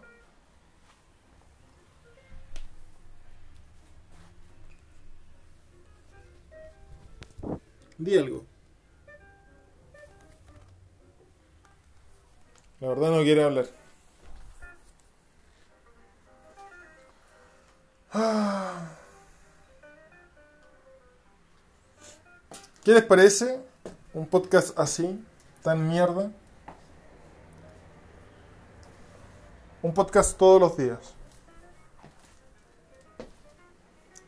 Di 7.99 8.19
algo. 8.19 8.45
La 12.81 12.89
verdad 12.89 13.11
no 13.13 13.23
quiere 13.23 13.45
hablar. 13.45 13.67
Ah. 18.13 18.89
¿Qué 22.83 22.91
les 22.91 23.05
parece? 23.05 23.61
Un 24.15 24.27
podcast 24.27 24.77
así, 24.77 25.25
tan 25.63 25.87
mierda. 25.87 26.33
Un 29.87 29.95
podcast 29.95 30.37
todos 30.37 30.61
los 30.61 30.77
días. 30.77 30.99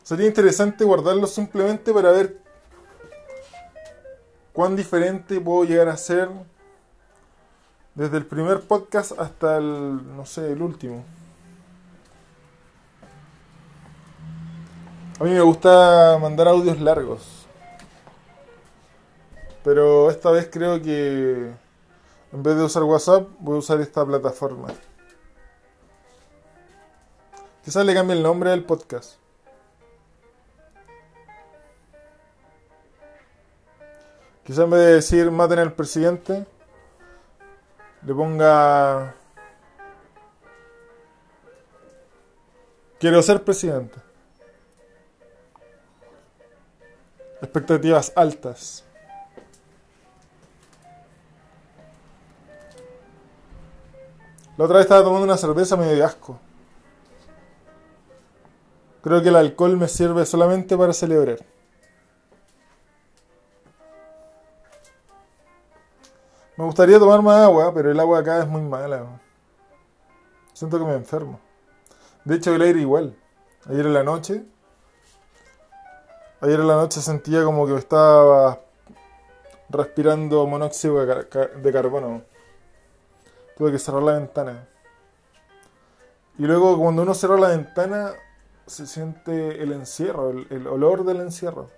Sería 0.05 0.29
interesante 0.29 0.85
guardarlo 0.85 1.27
simplemente 1.27 1.93
para 1.93 2.13
ver 2.13 2.41
cuán 4.53 4.77
diferente 4.77 5.41
puedo 5.41 5.65
llegar 5.65 5.89
a 5.89 5.97
ser 5.97 6.29
desde 7.97 8.19
el 8.19 8.25
primer 8.25 8.61
podcast 8.69 9.19
hasta 9.19 9.57
el, 9.57 10.17
no 10.17 10.25
sé, 10.25 10.53
el 10.53 10.63
último. 10.63 11.03
A 15.19 15.25
mí 15.25 15.31
me 15.31 15.41
gusta 15.41 16.19
mandar 16.21 16.47
audios 16.47 16.81
largos. 16.81 17.49
Pero 19.65 20.09
esta 20.09 20.31
vez 20.31 20.49
creo 20.53 20.81
que 20.81 21.53
en 22.33 22.43
vez 22.45 22.57
de 22.57 22.63
usar 22.63 22.85
WhatsApp 22.85 23.27
voy 23.41 23.57
a 23.57 23.59
usar 23.59 23.81
esta 23.81 24.07
plataforma. 24.07 24.69
Quizás 27.69 27.85
le 27.85 27.93
cambie 27.93 28.17
el 28.17 28.23
nombre 28.23 28.49
del 28.49 28.65
podcast. 28.65 29.17
Quizás 34.43 34.65
en 34.65 34.71
vez 34.71 34.81
de 34.81 34.93
decir 34.95 35.31
maten 35.31 35.59
al 35.59 35.75
presidente, 35.75 36.47
le 38.07 38.15
ponga... 38.15 39.15
Quiero 42.99 43.21
ser 43.21 43.45
presidente. 43.45 43.99
Expectativas 47.43 48.15
altas. 48.17 48.83
La 54.57 54.65
otra 54.65 54.79
vez 54.79 54.87
estaba 54.87 55.05
tomando 55.05 55.27
una 55.27 55.37
cerveza 55.37 55.77
medio 55.77 55.97
de 55.97 56.03
asco. 56.03 56.41
Creo 59.03 59.23
que 59.23 59.29
el 59.29 59.37
alcohol 59.37 59.77
me 59.77 59.89
sirve 59.89 60.27
solamente 60.27 60.77
para 60.77 60.93
celebrar. 60.93 61.39
Me 66.57 66.65
gustaría 66.65 66.99
tomar 66.99 67.23
más 67.23 67.39
agua, 67.39 67.73
pero 67.73 67.93
el 67.93 68.01
agua 68.01 68.19
acá 68.19 68.41
es 68.41 68.49
muy 68.49 68.63
mala. 68.63 69.07
Siento 70.53 70.79
que 70.79 70.85
me 70.85 70.95
enfermo. 70.95 71.39
De 72.25 72.35
hecho, 72.35 72.53
el 72.53 72.63
aire 72.63 72.81
igual. 72.81 73.17
Ayer 73.69 73.87
en 73.87 73.95
la 73.95 74.03
noche. 74.03 74.45
Ayer 76.41 76.59
en 76.59 76.67
la 76.67 76.75
noche 76.75 77.01
sentía 77.01 77.45
como 77.45 77.65
que 77.65 77.77
estaba 77.77 78.61
respirando 79.69 80.45
monóxido 80.47 81.05
de 81.07 81.73
carbono. 81.73 82.23
Tuve 83.57 83.71
que 83.71 83.79
cerrar 83.79 84.03
la 84.03 84.15
ventana. 84.15 84.67
Y 86.39 86.43
luego 86.43 86.77
cuando 86.77 87.03
uno 87.03 87.15
cierra 87.15 87.37
la 87.37 87.49
ventana 87.49 88.15
se 88.69 88.87
siente 88.87 89.63
el 89.63 89.73
encierro, 89.73 90.31
el 90.31 90.67
olor 90.67 91.05
del 91.05 91.21
encierro. 91.21 91.71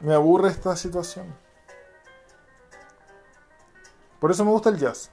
Me 0.00 0.14
aburre 0.14 0.50
esta 0.50 0.76
situación. 0.76 1.34
Por 4.20 4.30
eso 4.30 4.44
me 4.44 4.50
gusta 4.50 4.70
el 4.70 4.78
jazz. 4.78 5.10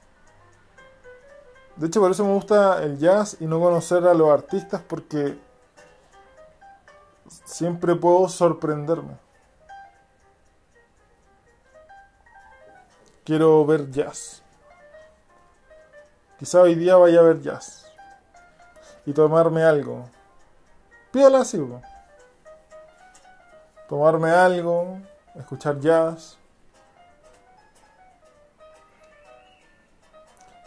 De 1.76 1.86
hecho, 1.86 2.00
por 2.00 2.10
eso 2.10 2.24
me 2.24 2.32
gusta 2.34 2.82
el 2.82 2.98
jazz 2.98 3.36
y 3.40 3.46
no 3.46 3.60
conocer 3.60 4.06
a 4.06 4.14
los 4.14 4.30
artistas 4.30 4.82
porque 4.86 5.38
siempre 7.44 7.94
puedo 7.94 8.28
sorprenderme. 8.28 9.16
Quiero 13.24 13.64
ver 13.64 13.90
jazz. 13.90 14.42
Quizá 16.38 16.60
hoy 16.60 16.74
día 16.74 16.96
vaya 16.96 17.20
a 17.20 17.22
ver 17.22 17.40
jazz. 17.40 17.81
Y 19.06 19.12
tomarme 19.12 19.62
algo. 19.62 20.08
Píola 21.10 21.40
así, 21.40 21.58
po. 21.58 21.82
Tomarme 23.88 24.30
algo, 24.30 24.98
escuchar 25.34 25.78
jazz. 25.80 26.38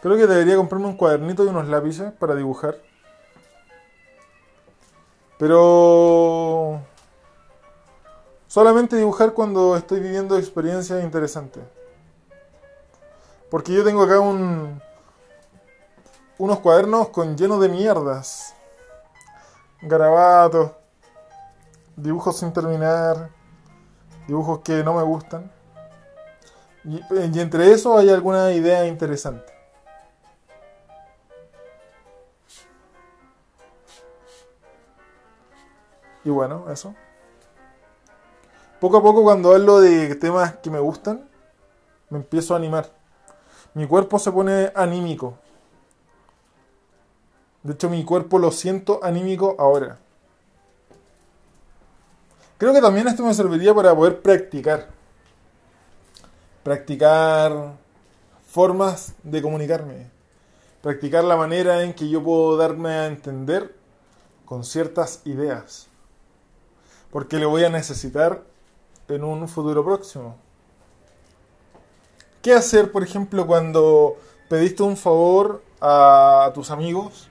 Creo 0.00 0.16
que 0.16 0.26
debería 0.26 0.56
comprarme 0.56 0.86
un 0.86 0.96
cuadernito 0.96 1.44
y 1.44 1.48
unos 1.48 1.66
lápices 1.66 2.12
para 2.12 2.34
dibujar. 2.34 2.76
Pero 5.38 6.80
solamente 8.46 8.96
dibujar 8.96 9.32
cuando 9.32 9.76
estoy 9.76 10.00
viviendo 10.00 10.38
experiencias 10.38 11.02
interesantes. 11.02 11.64
Porque 13.50 13.72
yo 13.72 13.84
tengo 13.84 14.02
acá 14.02 14.20
un 14.20 14.80
unos 16.38 16.60
cuadernos 16.60 17.08
con 17.08 17.36
llenos 17.36 17.60
de 17.60 17.68
mierdas. 17.68 18.54
Garabatos, 19.82 20.72
dibujos 21.96 22.38
sin 22.38 22.52
terminar, 22.52 23.30
dibujos 24.26 24.60
que 24.60 24.82
no 24.82 24.94
me 24.94 25.02
gustan. 25.02 25.50
Y, 26.84 27.00
y 27.10 27.40
entre 27.40 27.72
eso 27.72 27.96
hay 27.96 28.10
alguna 28.10 28.52
idea 28.52 28.86
interesante. 28.86 29.52
Y 36.24 36.30
bueno, 36.30 36.70
eso. 36.70 36.94
Poco 38.80 38.98
a 38.98 39.02
poco 39.02 39.22
cuando 39.22 39.54
hablo 39.54 39.80
de 39.80 40.16
temas 40.16 40.56
que 40.56 40.70
me 40.70 40.80
gustan, 40.80 41.28
me 42.10 42.18
empiezo 42.18 42.52
a 42.52 42.56
animar. 42.56 42.90
Mi 43.74 43.86
cuerpo 43.86 44.18
se 44.18 44.32
pone 44.32 44.72
anímico. 44.74 45.38
De 47.66 47.72
hecho, 47.72 47.90
mi 47.90 48.04
cuerpo 48.04 48.38
lo 48.38 48.52
siento 48.52 49.00
anímico 49.02 49.56
ahora. 49.58 49.98
Creo 52.58 52.72
que 52.72 52.80
también 52.80 53.08
esto 53.08 53.24
me 53.24 53.34
serviría 53.34 53.74
para 53.74 53.92
poder 53.92 54.22
practicar. 54.22 54.86
Practicar 56.62 57.72
formas 58.46 59.14
de 59.24 59.42
comunicarme. 59.42 60.08
Practicar 60.80 61.24
la 61.24 61.34
manera 61.34 61.82
en 61.82 61.92
que 61.92 62.08
yo 62.08 62.22
puedo 62.22 62.56
darme 62.56 62.90
a 62.90 63.06
entender 63.08 63.74
con 64.44 64.62
ciertas 64.62 65.22
ideas. 65.24 65.88
Porque 67.10 67.36
le 67.36 67.46
voy 67.46 67.64
a 67.64 67.68
necesitar 67.68 68.44
en 69.08 69.24
un 69.24 69.48
futuro 69.48 69.84
próximo. 69.84 70.36
¿Qué 72.42 72.52
hacer, 72.52 72.92
por 72.92 73.02
ejemplo, 73.02 73.44
cuando 73.44 74.18
pediste 74.48 74.84
un 74.84 74.96
favor 74.96 75.64
a 75.80 76.52
tus 76.54 76.70
amigos 76.70 77.28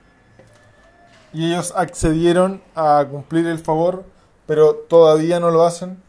y 1.36 1.52
ellos 1.52 1.74
accedieron 1.76 2.62
a 2.74 3.06
cumplir 3.10 3.46
el 3.46 3.58
favor, 3.58 4.06
pero 4.46 4.74
todavía 4.74 5.38
no 5.38 5.50
lo 5.50 5.64
hacen? 5.64 6.02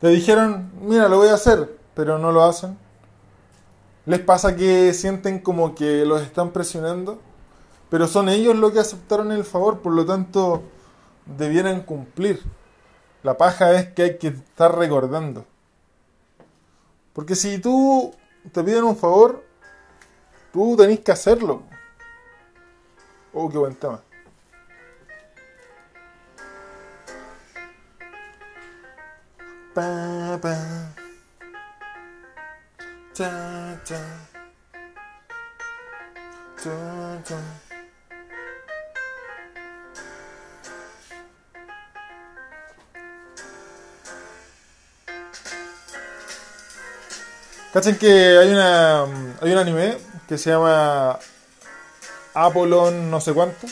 Te 0.00 0.06
dijeron, 0.10 0.70
mira, 0.80 1.08
lo 1.08 1.16
voy 1.16 1.26
a 1.26 1.34
hacer, 1.34 1.76
pero 1.94 2.20
no 2.20 2.30
lo 2.30 2.44
hacen. 2.44 2.78
¿Les 4.06 4.20
pasa 4.20 4.54
que 4.54 4.94
sienten 4.94 5.40
como 5.40 5.74
que 5.74 6.04
los 6.04 6.22
están 6.22 6.52
presionando? 6.52 7.18
Pero 7.90 8.06
son 8.06 8.28
ellos 8.28 8.54
los 8.54 8.70
que 8.70 8.78
aceptaron 8.78 9.32
el 9.32 9.42
favor, 9.42 9.80
por 9.80 9.92
lo 9.92 10.06
tanto 10.06 10.62
debieran 11.26 11.80
cumplir. 11.80 12.40
La 13.24 13.36
paja 13.36 13.72
es 13.72 13.88
que 13.88 14.02
hay 14.02 14.18
que 14.18 14.28
estar 14.28 14.78
recordando. 14.78 15.44
Porque 17.12 17.34
si 17.34 17.58
tú 17.58 18.14
te 18.52 18.62
piden 18.62 18.84
un 18.84 18.96
favor, 18.96 19.44
tú 20.52 20.76
tenés 20.76 21.00
que 21.00 21.10
hacerlo. 21.10 21.64
Oh, 23.40 23.48
qué 23.48 23.56
buen 23.56 23.72
tema. 23.76 24.00
Pa. 29.74 30.40
Cachen 47.72 47.98
que 47.98 48.08
hay 48.08 48.50
una 48.50 49.02
hay 49.04 49.52
un 49.52 49.58
anime 49.58 49.96
que 50.26 50.36
se 50.36 50.50
llama 50.50 51.20
Apollon 52.34 53.10
no 53.10 53.20
sé 53.20 53.32
cuánto. 53.32 53.66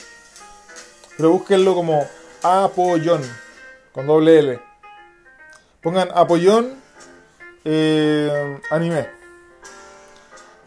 Pero 1.16 1.30
búsquenlo 1.30 1.74
como 1.74 2.06
Apollon 2.42 3.22
con 3.92 4.06
doble 4.06 4.38
L. 4.38 4.60
Pongan 5.82 6.10
Apollon 6.14 6.74
eh, 7.64 8.60
anime. 8.70 9.08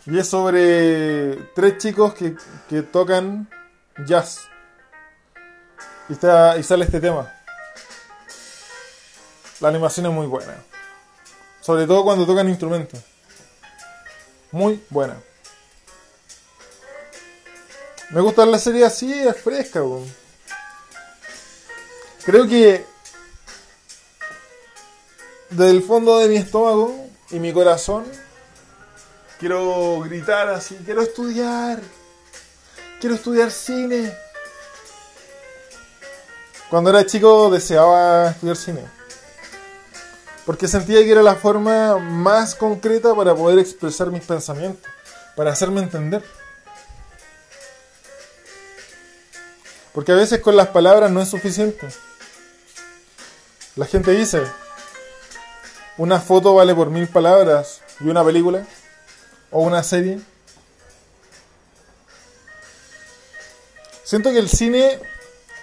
Y 0.05 0.17
es 0.17 0.27
sobre 0.27 1.35
tres 1.53 1.77
chicos 1.77 2.13
que, 2.13 2.35
que 2.67 2.81
tocan 2.81 3.47
jazz. 4.05 4.39
Y, 6.09 6.13
está, 6.13 6.57
y 6.57 6.63
sale 6.63 6.85
este 6.85 6.99
tema. 6.99 7.31
La 9.59 9.69
animación 9.69 10.07
es 10.07 10.11
muy 10.11 10.25
buena. 10.25 10.55
Sobre 11.61 11.85
todo 11.85 12.03
cuando 12.03 12.25
tocan 12.25 12.49
instrumentos. 12.49 12.99
Muy 14.51 14.83
buena. 14.89 15.15
Me 18.11 18.21
gusta 18.21 18.45
la 18.45 18.57
serie 18.57 18.85
así, 18.85 19.13
es 19.13 19.37
fresca. 19.37 19.81
Creo 22.25 22.47
que 22.47 22.85
del 25.51 25.83
fondo 25.83 26.17
de 26.19 26.27
mi 26.27 26.37
estómago 26.37 27.07
y 27.31 27.39
mi 27.39 27.53
corazón 27.53 28.05
quiero 29.39 29.99
gritar 30.01 30.49
así, 30.49 30.77
quiero 30.85 31.01
estudiar. 31.01 31.79
Quiero 32.99 33.15
estudiar 33.15 33.49
cine. 33.49 34.13
Cuando 36.69 36.89
era 36.89 37.05
chico 37.05 37.49
deseaba 37.49 38.31
estudiar 38.31 38.57
cine. 38.57 38.85
Porque 40.45 40.67
sentía 40.67 40.99
que 40.99 41.11
era 41.11 41.23
la 41.23 41.35
forma 41.35 41.97
más 41.97 42.55
concreta 42.55 43.15
para 43.15 43.33
poder 43.35 43.59
expresar 43.59 44.11
mis 44.11 44.25
pensamientos, 44.25 44.91
para 45.35 45.51
hacerme 45.51 45.81
entender. 45.81 46.23
Porque 49.93 50.11
a 50.11 50.15
veces 50.15 50.39
con 50.39 50.55
las 50.55 50.67
palabras 50.67 51.11
no 51.11 51.21
es 51.21 51.29
suficiente. 51.29 51.87
La 53.75 53.85
gente 53.85 54.11
dice, 54.11 54.43
una 55.97 56.19
foto 56.19 56.55
vale 56.55 56.75
por 56.75 56.89
mil 56.89 57.07
palabras 57.07 57.81
y 57.99 58.07
una 58.07 58.23
película 58.23 58.65
o 59.51 59.61
una 59.61 59.83
serie. 59.83 60.19
Siento 64.03 64.31
que 64.31 64.39
el 64.39 64.49
cine, 64.49 64.99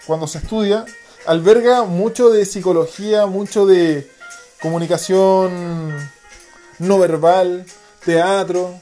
cuando 0.06 0.26
se 0.26 0.38
estudia, 0.38 0.84
alberga 1.26 1.84
mucho 1.84 2.30
de 2.30 2.44
psicología, 2.44 3.26
mucho 3.26 3.66
de 3.66 4.10
comunicación 4.60 6.10
no 6.78 6.98
verbal, 6.98 7.66
teatro, 8.04 8.78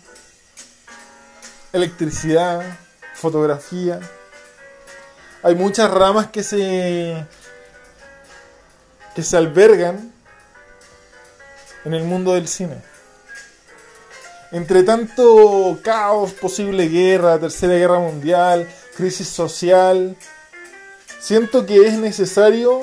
electricidad, 1.73 2.79
fotografía. 3.15 4.01
Hay 5.45 5.55
muchas 5.55 5.91
ramas 5.91 6.29
que 6.29 6.43
se 6.43 7.27
que 9.15 9.23
se 9.23 9.37
albergan 9.37 10.11
en 11.85 11.93
el 11.93 12.05
mundo 12.05 12.33
del 12.33 12.49
cine. 12.49 12.83
Entre 14.53 14.85
tanto 14.85 15.79
caos, 15.85 16.33
posible 16.33 16.89
guerra, 16.89 17.39
tercera 17.39 17.75
guerra 17.75 17.99
mundial, 17.99 18.67
crisis 18.97 19.29
social, 19.29 20.17
siento 21.21 21.67
que 21.67 21.89
es 21.89 21.93
necesario 21.93 22.81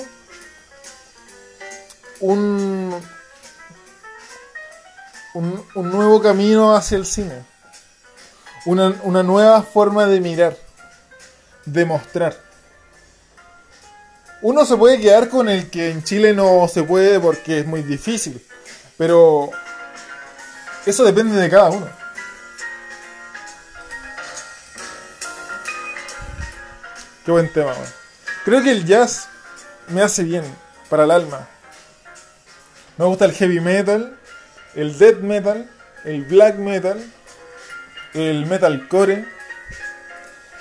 un, 2.19 2.93
un, 5.33 5.65
nuevo 5.91 6.21
camino 6.21 6.75
hacia 6.75 6.97
el 6.97 7.07
cine. 7.07 7.43
Una, 8.67 8.93
una 9.01 9.23
nueva 9.23 9.63
forma 9.63 10.05
de 10.05 10.19
mirar, 10.19 10.55
de 11.65 11.85
mostrar. 11.85 12.50
Uno 14.41 14.65
se 14.65 14.75
puede 14.75 14.99
quedar 14.99 15.29
con 15.29 15.49
el 15.49 15.69
que 15.69 15.91
en 15.91 16.03
Chile 16.03 16.33
no 16.33 16.67
se 16.67 16.83
puede 16.83 17.19
porque 17.19 17.59
es 17.59 17.65
muy 17.65 17.83
difícil. 17.83 18.43
Pero 18.97 19.51
eso 20.85 21.03
depende 21.03 21.39
de 21.39 21.49
cada 21.49 21.69
uno. 21.69 21.87
Qué 27.23 27.31
buen 27.31 27.53
tema, 27.53 27.73
man. 27.73 27.93
Creo 28.43 28.63
que 28.63 28.71
el 28.71 28.85
jazz 28.85 29.27
me 29.89 30.01
hace 30.01 30.23
bien 30.23 30.43
para 30.89 31.03
el 31.03 31.11
alma. 31.11 31.47
Me 32.97 33.05
gusta 33.05 33.25
el 33.25 33.33
heavy 33.33 33.59
metal, 33.59 34.17
el 34.73 34.97
death 34.97 35.19
metal, 35.19 35.69
el 36.03 36.25
black 36.25 36.55
metal, 36.55 36.99
el 38.15 38.45
metalcore. 38.47 39.25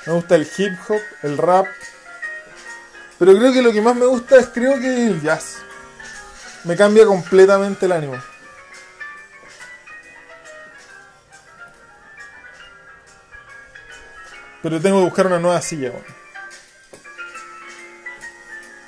Me 0.07 0.13
gusta 0.13 0.35
el 0.37 0.43
hip 0.57 0.73
hop, 0.89 1.01
el 1.23 1.39
rap. 1.39 1.67
Pero 3.21 3.37
creo 3.37 3.53
que 3.53 3.61
lo 3.61 3.71
que 3.71 3.83
más 3.83 3.95
me 3.95 4.07
gusta 4.07 4.39
es 4.39 4.47
creo 4.47 4.81
que 4.81 5.07
el 5.07 5.21
jazz. 5.21 5.59
Me 6.65 6.75
cambia 6.75 7.05
completamente 7.05 7.85
el 7.85 7.93
ánimo. 7.93 8.17
Pero 14.63 14.81
tengo 14.81 15.01
que 15.01 15.05
buscar 15.05 15.27
una 15.27 15.39
nueva 15.39 15.61
silla. 15.61 15.91
weón. 15.91 16.05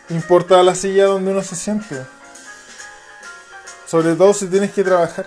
Importa 0.09 0.62
la 0.62 0.75
silla 0.75 1.05
donde 1.05 1.31
uno 1.31 1.42
se 1.42 1.55
siente. 1.55 2.03
Sobre 3.87 4.14
todo 4.14 4.33
si 4.33 4.47
tienes 4.47 4.73
que 4.73 4.83
trabajar. 4.83 5.27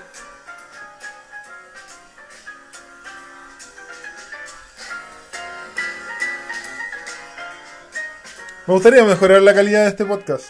Me 8.68 8.74
gustaría 8.74 9.04
mejorar 9.04 9.44
la 9.44 9.54
calidad 9.54 9.84
de 9.84 9.90
este 9.90 10.06
podcast. 10.06 10.50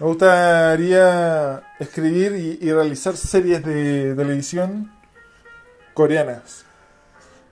Me 0.00 0.06
gustaría 0.06 1.62
escribir 1.78 2.58
y 2.58 2.72
realizar 2.72 3.14
series 3.14 3.62
de 3.62 4.14
televisión 4.16 4.90
coreanas, 5.92 6.64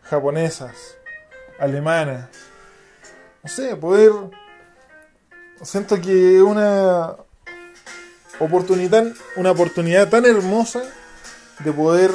japonesas, 0.05 0.97
alemanas. 1.59 2.31
No 3.43 3.51
sé, 3.51 3.77
poder... 3.77 4.13
Siento 5.63 6.01
que 6.01 6.41
una 6.41 7.17
oportunidad, 8.39 9.13
una 9.37 9.51
oportunidad 9.51 10.09
tan 10.09 10.25
hermosa 10.27 10.83
de 11.61 11.73
poder 11.73 12.11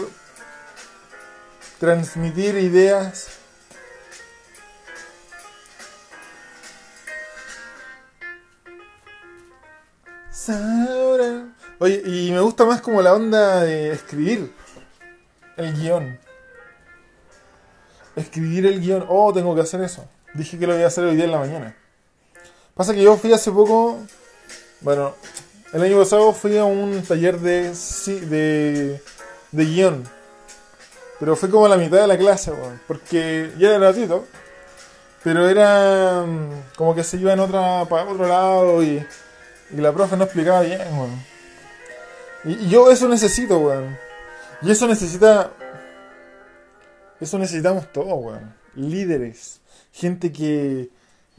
transmitir 1.79 2.55
ideas. 2.55 3.41
Oye, 11.79 12.01
y 12.05 12.31
me 12.31 12.39
gusta 12.41 12.63
más 12.65 12.79
como 12.81 13.01
la 13.01 13.13
onda 13.13 13.61
de 13.61 13.91
escribir 13.91 14.53
el 15.57 15.73
guion. 15.73 16.19
Escribir 18.15 18.67
el 18.67 18.79
guion. 18.81 19.05
Oh, 19.09 19.33
tengo 19.33 19.55
que 19.55 19.61
hacer 19.61 19.81
eso. 19.81 20.07
Dije 20.35 20.59
que 20.59 20.67
lo 20.67 20.73
voy 20.73 20.83
a 20.83 20.87
hacer 20.87 21.03
hoy 21.05 21.15
día 21.15 21.25
en 21.25 21.31
la 21.31 21.39
mañana. 21.39 21.75
Pasa 22.75 22.93
que 22.93 23.01
yo 23.01 23.17
fui 23.17 23.33
hace 23.33 23.51
poco. 23.51 23.97
Bueno, 24.81 25.15
el 25.73 25.81
año 25.81 25.97
pasado 25.99 26.33
fui 26.33 26.57
a 26.57 26.65
un 26.65 27.01
taller 27.03 27.39
de, 27.39 27.73
de, 28.29 29.01
de 29.51 29.65
guion. 29.65 30.03
Pero 31.19 31.35
fue 31.35 31.49
como 31.49 31.67
la 31.67 31.77
mitad 31.77 32.01
de 32.01 32.07
la 32.07 32.17
clase, 32.17 32.51
weón. 32.51 32.81
Porque 32.87 33.53
ya 33.57 33.69
era 33.69 33.77
gratuito. 33.77 34.25
Pero 35.23 35.47
era 35.47 36.23
mm, 36.25 36.75
como 36.75 36.95
que 36.95 37.03
se 37.03 37.17
iba 37.17 37.31
en 37.31 37.39
otra, 37.39 37.85
para 37.85 38.09
otro 38.09 38.27
lado 38.27 38.83
y, 38.83 39.05
y 39.71 39.77
la 39.77 39.93
profe 39.93 40.17
no 40.17 40.23
explicaba 40.23 40.61
bien, 40.61 40.81
weón. 40.97 41.23
Y, 42.43 42.65
y 42.65 42.69
yo 42.69 42.91
eso 42.91 43.07
necesito, 43.07 43.59
weón. 43.59 43.97
Y 44.61 44.71
eso 44.71 44.87
necesita. 44.87 45.51
Eso 47.19 47.37
necesitamos 47.37 47.91
todos, 47.93 48.13
weón. 48.13 48.55
Líderes. 48.75 49.61
Gente 49.93 50.31
que, 50.31 50.89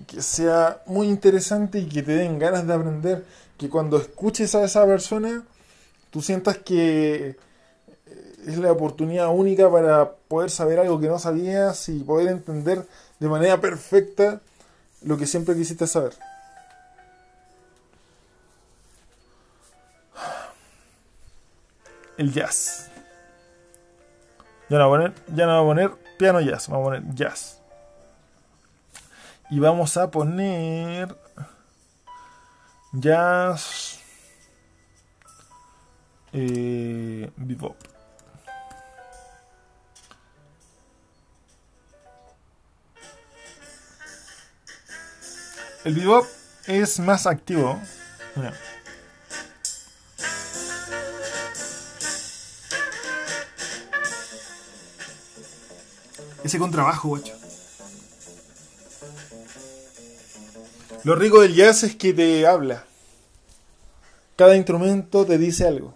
que 0.06 0.22
sea 0.22 0.80
muy 0.86 1.08
interesante 1.08 1.80
y 1.80 1.88
que 1.88 2.02
te 2.02 2.12
den 2.12 2.38
ganas 2.38 2.66
de 2.66 2.72
aprender. 2.72 3.24
Que 3.62 3.68
cuando 3.70 3.96
escuches 3.96 4.56
a 4.56 4.64
esa 4.64 4.84
persona, 4.84 5.44
tú 6.10 6.20
sientas 6.20 6.58
que 6.58 7.36
es 8.44 8.58
la 8.58 8.72
oportunidad 8.72 9.28
única 9.28 9.70
para 9.70 10.10
poder 10.10 10.50
saber 10.50 10.80
algo 10.80 10.98
que 10.98 11.06
no 11.06 11.16
sabías 11.20 11.88
y 11.88 12.00
poder 12.00 12.26
entender 12.26 12.84
de 13.20 13.28
manera 13.28 13.60
perfecta 13.60 14.40
lo 15.02 15.16
que 15.16 15.28
siempre 15.28 15.54
quisiste 15.54 15.86
saber. 15.86 16.12
El 22.18 22.32
jazz. 22.32 22.90
Ya 24.68 24.78
no 24.78 24.88
voy 24.88 24.98
a 24.98 25.02
poner, 25.04 25.36
ya 25.36 25.46
no 25.46 25.62
voy 25.62 25.62
a 25.62 25.86
poner 25.86 26.16
piano 26.18 26.40
jazz, 26.40 26.66
vamos 26.66 26.88
a 26.88 26.90
poner 26.90 27.14
jazz. 27.14 27.60
Y 29.50 29.60
vamos 29.60 29.96
a 29.96 30.10
poner 30.10 31.16
jazz 32.92 33.98
eh, 36.32 37.30
bebop. 37.36 37.76
El 45.84 45.94
bebop 45.94 46.26
es 46.66 47.00
más 47.00 47.26
activo. 47.26 47.80
Mira. 48.36 48.54
Ese 56.44 56.58
contrabajo, 56.58 57.08
guacho. 57.08 57.41
Lo 61.04 61.16
rico 61.16 61.40
del 61.40 61.54
jazz 61.54 61.82
es 61.82 61.96
que 61.96 62.14
te 62.14 62.46
habla. 62.46 62.84
Cada 64.36 64.54
instrumento 64.56 65.26
te 65.26 65.36
dice 65.36 65.66
algo. 65.66 65.94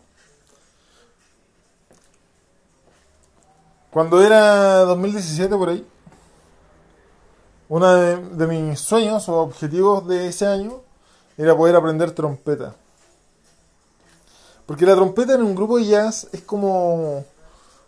Cuando 3.92 4.20
era 4.20 4.80
2017 4.80 5.56
por 5.56 5.68
ahí, 5.68 5.86
uno 7.68 7.94
de, 7.94 8.46
mis 8.48 8.80
sueños 8.80 9.28
o 9.28 9.36
objetivos 9.36 10.06
de 10.08 10.26
ese 10.26 10.46
año 10.46 10.82
era 11.38 11.56
poder 11.56 11.76
aprender 11.76 12.10
trompeta. 12.10 12.74
Porque 14.66 14.86
la 14.86 14.96
trompeta 14.96 15.34
en 15.34 15.42
un 15.42 15.54
grupo 15.54 15.78
de 15.78 15.86
jazz 15.86 16.28
es 16.32 16.42
como 16.42 17.24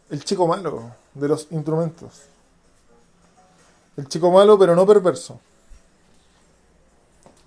el 0.09 0.25
chico 0.25 0.47
malo 0.47 0.93
de 1.15 1.29
los 1.29 1.49
instrumentos. 1.51 2.23
El 3.97 4.07
chico 4.07 4.31
malo 4.31 4.57
pero 4.57 4.77
no 4.77 4.87
perverso. 4.87 5.41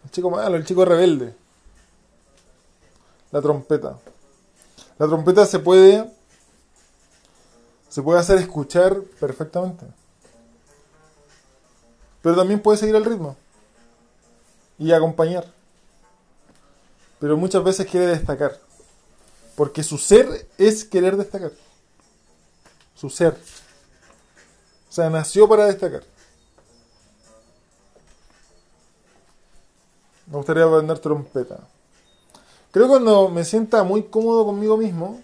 El 0.04 0.12
chico 0.12 0.30
malo, 0.30 0.56
el 0.56 0.66
chico 0.66 0.86
rebelde. 0.86 1.36
La 3.32 3.42
trompeta. 3.42 3.98
La 4.98 5.08
trompeta 5.08 5.46
se 5.46 5.60
puede 5.60 6.10
se 7.92 8.02
puede 8.02 8.20
hacer 8.20 8.38
escuchar 8.38 9.02
perfectamente. 9.20 9.86
Pero 12.22 12.38
también 12.38 12.62
puede 12.62 12.78
seguir 12.78 12.96
el 12.96 13.04
ritmo 13.04 13.36
y 14.78 14.94
acompañar. 14.94 15.46
Pero 17.20 17.36
muchas 17.36 17.62
veces 17.64 17.86
quiere 17.86 18.08
destacar. 18.08 18.58
Porque 19.58 19.84
su 19.84 19.98
ser 19.98 20.48
es 20.58 20.86
querer 20.86 21.18
destacar. 21.18 21.52
Su 22.96 23.10
ser. 23.10 23.38
O 24.90 24.94
sea, 24.94 25.10
nació 25.10 25.50
para 25.50 25.66
destacar. 25.66 26.04
Me 30.32 30.38
gustaría 30.38 30.63
aprender 30.63 30.98
trompeta. 30.98 31.60
Creo 32.72 32.86
que 32.86 32.91
cuando 32.91 33.28
me 33.28 33.44
sienta 33.44 33.84
muy 33.84 34.04
cómodo 34.04 34.46
conmigo 34.46 34.78
mismo, 34.78 35.22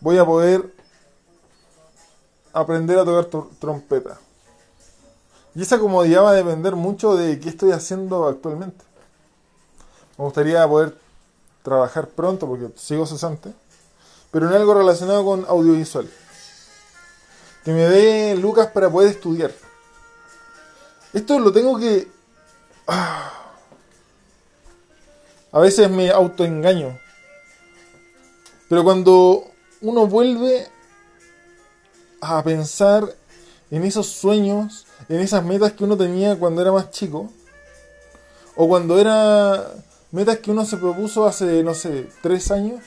voy 0.00 0.16
a 0.16 0.24
poder 0.24 0.72
aprender 2.52 3.00
a 3.00 3.04
tocar 3.04 3.28
tr- 3.28 3.48
trompeta. 3.58 4.18
Y 5.56 5.62
esa 5.62 5.80
comodidad 5.80 6.22
va 6.22 6.30
a 6.30 6.34
depender 6.34 6.76
mucho 6.76 7.16
de 7.16 7.40
qué 7.40 7.48
estoy 7.48 7.72
haciendo 7.72 8.28
actualmente. 8.28 8.84
Me 10.16 10.24
gustaría 10.24 10.66
poder 10.68 10.96
trabajar 11.64 12.06
pronto 12.08 12.46
porque 12.46 12.70
sigo 12.78 13.06
cesante, 13.06 13.52
pero 14.30 14.46
en 14.48 14.54
algo 14.54 14.72
relacionado 14.74 15.24
con 15.24 15.44
audiovisual. 15.48 16.08
Que 17.64 17.72
me 17.72 17.88
dé 17.88 18.36
lucas 18.36 18.68
para 18.68 18.88
poder 18.88 19.10
estudiar. 19.10 19.52
Esto 21.12 21.40
lo 21.40 21.50
tengo 21.52 21.76
que... 21.76 22.08
ah, 22.86 23.32
a 25.52 25.60
veces 25.60 25.90
me 25.90 26.10
autoengaño. 26.10 26.98
Pero 28.68 28.84
cuando 28.84 29.50
uno 29.80 30.06
vuelve 30.06 30.66
a 32.20 32.42
pensar 32.42 33.14
en 33.70 33.84
esos 33.84 34.06
sueños, 34.06 34.86
en 35.08 35.20
esas 35.20 35.44
metas 35.44 35.72
que 35.72 35.84
uno 35.84 35.96
tenía 35.96 36.36
cuando 36.36 36.60
era 36.62 36.72
más 36.72 36.90
chico, 36.90 37.30
o 38.56 38.68
cuando 38.68 38.98
era 38.98 39.72
metas 40.10 40.38
que 40.38 40.50
uno 40.50 40.64
se 40.64 40.76
propuso 40.76 41.26
hace, 41.26 41.62
no 41.62 41.74
sé, 41.74 42.08
tres 42.22 42.50
años, 42.50 42.82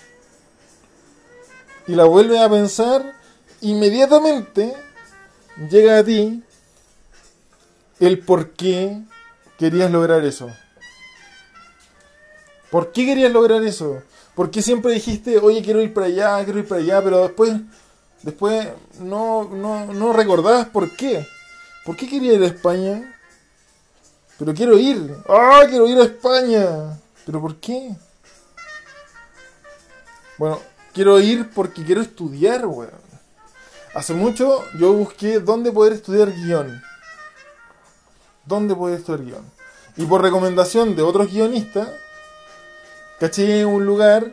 y 1.88 1.95
la 1.95 2.06
vuelve 2.06 2.39
a 2.39 2.50
pensar, 2.50 3.15
inmediatamente 3.62 4.76
llega 5.69 6.00
a 6.00 6.04
ti 6.04 6.43
el 8.00 8.19
por 8.19 8.52
qué 8.52 9.02
querías 9.58 9.91
lograr 9.91 10.24
eso. 10.26 10.50
¿Por 12.71 12.91
qué 12.91 13.05
querías 13.05 13.31
lograr 13.31 13.62
eso? 13.63 14.01
¿Por 14.34 14.49
qué 14.49 14.62
siempre 14.62 14.93
dijiste, 14.93 15.38
oye, 15.38 15.62
quiero 15.62 15.81
ir 15.81 15.93
para 15.93 16.07
allá, 16.07 16.43
quiero 16.43 16.60
ir 16.60 16.67
para 16.67 16.81
allá, 16.81 17.03
pero 17.03 17.21
después, 17.23 17.53
después 18.23 18.69
no, 18.99 19.43
no, 19.43 19.88
no 19.88 20.13
recordabas 20.13 20.67
por 20.67 20.89
qué? 20.95 21.27
¿Por 21.86 21.97
qué 21.97 22.07
quería 22.07 22.34
ir 22.34 22.43
a 22.43 22.47
España? 22.47 23.19
Pero 24.39 24.53
quiero 24.53 24.77
ir. 24.77 25.15
¡Ah, 25.27 25.63
quiero 25.69 25.88
ir 25.88 25.99
a 25.99 26.03
España! 26.03 26.99
¿Pero 27.25 27.41
por 27.41 27.57
qué? 27.57 27.95
Bueno, 30.38 30.60
quiero 30.93 31.19
ir 31.19 31.49
porque 31.53 31.84
quiero 31.84 32.01
estudiar, 32.01 32.65
weón. 32.65 32.89
Hace 33.93 34.13
mucho 34.13 34.63
yo 34.79 34.93
busqué 34.93 35.39
dónde 35.39 35.71
poder 35.71 35.93
estudiar 35.93 36.31
guion. 36.31 36.81
¿Dónde 38.45 38.73
poder 38.75 38.99
estudiar 38.99 39.25
guion? 39.25 39.51
Y 39.97 40.05
por 40.05 40.21
recomendación 40.21 40.95
de 40.95 41.01
otros 41.01 41.31
guionistas, 41.31 41.89
caché 43.21 43.63
un 43.63 43.86
lugar 43.86 44.31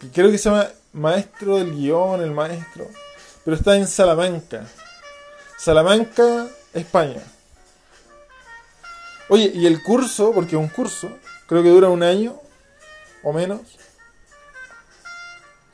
que 0.00 0.08
creo 0.12 0.30
que 0.30 0.38
se 0.38 0.48
llama 0.48 0.68
Maestro 0.92 1.56
del 1.56 1.74
Guión, 1.74 2.22
el 2.22 2.30
maestro, 2.30 2.88
pero 3.44 3.56
está 3.56 3.76
en 3.76 3.88
Salamanca. 3.88 4.64
Salamanca, 5.58 6.46
España. 6.74 7.20
Oye, 9.30 9.50
y 9.52 9.66
el 9.66 9.82
curso, 9.82 10.30
porque 10.32 10.54
es 10.54 10.62
un 10.62 10.68
curso, 10.68 11.10
creo 11.48 11.64
que 11.64 11.70
dura 11.70 11.88
un 11.88 12.04
año 12.04 12.40
o 13.24 13.32
menos, 13.32 13.60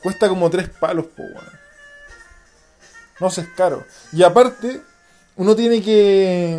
cuesta 0.03 0.31
como 0.31 0.49
tres 0.49 0.71
palos, 0.71 1.05
po, 1.15 1.25
weón. 1.25 1.59
No 3.21 3.29
sé, 3.29 3.43
es 3.43 3.49
caro. 3.49 3.85
Y 4.13 4.23
aparte, 4.23 4.81
uno 5.37 5.55
tiene 5.55 5.83
que. 5.83 6.59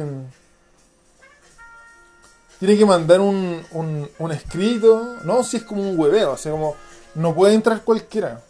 Tiene 2.60 2.78
que 2.78 2.86
mandar 2.86 3.22
un, 3.22 3.66
un, 3.72 4.10
un 4.20 4.32
escrito. 4.32 5.18
No, 5.24 5.44
si 5.44 5.58
es 5.58 5.64
como 5.64 5.82
un 5.82 5.98
hueveo. 5.98 6.34
O 6.34 6.38
sea, 6.38 6.52
como. 6.52 6.76
No 7.16 7.34
puede 7.34 7.54
entrar 7.54 7.84
cualquiera. 7.84 8.42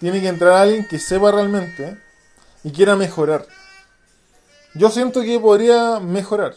Tiene 0.00 0.20
que 0.20 0.28
entrar 0.28 0.52
alguien 0.52 0.86
que 0.88 0.98
sepa 0.98 1.30
realmente 1.32 1.98
y 2.64 2.70
quiera 2.70 2.96
mejorar. 2.96 3.46
Yo 4.74 4.90
siento 4.90 5.22
que 5.22 5.38
podría 5.38 6.00
mejorar. 6.00 6.54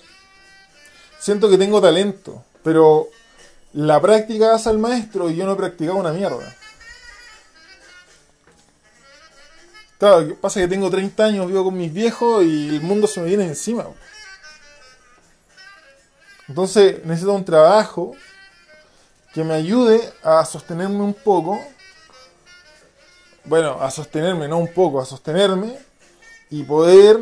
Siento 1.19 1.49
que 1.49 1.57
tengo 1.57 1.81
talento, 1.81 2.43
pero 2.63 3.07
la 3.73 3.99
práctica 4.01 4.53
hace 4.53 4.69
al 4.69 4.77
maestro 4.77 5.29
y 5.29 5.35
yo 5.35 5.45
no 5.45 5.53
he 5.53 5.57
practicado 5.57 5.97
una 5.97 6.13
mierda. 6.13 6.55
Claro, 9.97 10.35
pasa 10.35 10.59
que 10.59 10.67
tengo 10.67 10.89
30 10.89 11.23
años, 11.23 11.47
vivo 11.47 11.63
con 11.65 11.77
mis 11.77 11.91
viejos 11.93 12.43
y 12.43 12.69
el 12.69 12.81
mundo 12.81 13.07
se 13.07 13.21
me 13.21 13.27
viene 13.27 13.45
encima. 13.45 13.85
Entonces 16.47 17.03
necesito 17.05 17.33
un 17.33 17.45
trabajo 17.45 18.15
que 19.33 19.43
me 19.43 19.53
ayude 19.53 20.13
a 20.23 20.45
sostenerme 20.45 21.01
un 21.01 21.13
poco. 21.13 21.59
Bueno, 23.43 23.81
a 23.81 23.91
sostenerme, 23.91 24.47
no 24.47 24.57
un 24.57 24.73
poco, 24.73 25.01
a 25.01 25.05
sostenerme 25.05 25.77
y 26.49 26.63
poder 26.63 27.19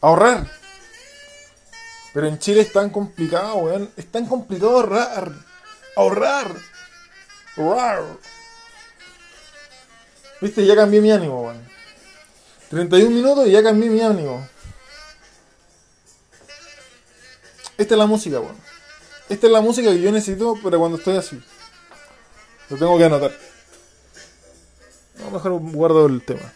ahorrar. 0.00 0.46
Pero 2.12 2.26
en 2.26 2.38
Chile 2.38 2.60
es 2.62 2.72
tan 2.72 2.90
complicado, 2.90 3.56
weón. 3.56 3.90
Es 3.96 4.10
tan 4.10 4.26
complicado 4.26 4.76
ahorrar. 4.76 5.32
Ahorrar. 5.96 6.52
Ahorrar. 7.56 8.04
Viste, 10.40 10.64
ya 10.64 10.76
cambié 10.76 11.00
mi 11.00 11.10
ánimo, 11.10 11.42
weón. 11.42 11.68
31 12.70 13.10
minutos 13.10 13.46
y 13.46 13.50
ya 13.52 13.62
cambié 13.62 13.90
mi 13.90 14.00
ánimo. 14.00 14.46
Esta 17.78 17.94
es 17.94 17.98
la 17.98 18.06
música, 18.06 18.40
weón. 18.40 18.56
Esta 19.28 19.46
es 19.46 19.52
la 19.52 19.60
música 19.60 19.90
que 19.90 20.00
yo 20.00 20.10
necesito 20.10 20.56
para 20.60 20.78
cuando 20.78 20.98
estoy 20.98 21.16
así. 21.16 21.40
Lo 22.68 22.76
tengo 22.76 22.98
que 22.98 23.04
anotar. 23.04 23.32
No, 25.18 25.30
mejor 25.30 25.52
guardo 25.60 26.06
el 26.06 26.22
tema. 26.24 26.52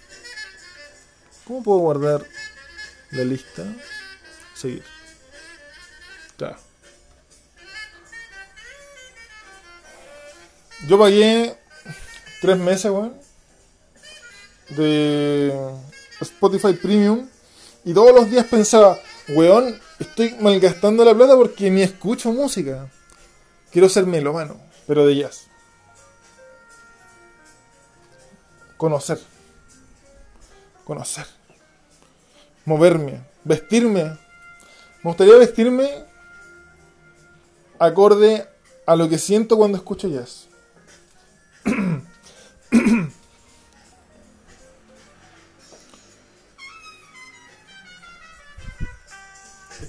¿Cómo 1.44 1.62
puedo 1.62 1.78
guardar 1.78 2.26
la 3.12 3.24
lista? 3.24 3.64
Seguir. 4.54 4.82
Claro. 6.36 6.56
Yo 10.88 10.98
pagué 10.98 11.56
tres 12.40 12.58
meses, 12.58 12.90
weón. 12.90 13.14
De 14.70 15.52
Spotify 16.20 16.72
Premium. 16.72 17.28
Y 17.84 17.94
todos 17.94 18.12
los 18.12 18.28
días 18.28 18.46
pensaba, 18.46 18.98
weón, 19.28 19.78
estoy 19.98 20.36
malgastando 20.40 21.04
la 21.04 21.14
plata 21.14 21.36
porque 21.36 21.70
ni 21.70 21.82
escucho 21.82 22.32
música. 22.32 22.88
Quiero 23.70 23.88
ser 23.88 24.06
melómano, 24.06 24.60
pero 24.86 25.06
de 25.06 25.16
jazz. 25.16 25.46
Conocer. 28.76 29.18
Conocer. 30.84 31.26
Moverme. 32.64 33.20
Vestirme. 33.44 34.04
Me 34.04 35.10
gustaría 35.10 35.36
vestirme 35.36 36.04
acorde 37.78 38.46
a 38.86 38.96
lo 38.96 39.08
que 39.08 39.18
siento 39.18 39.56
cuando 39.56 39.78
escucho 39.78 40.08
jazz. 40.08 40.48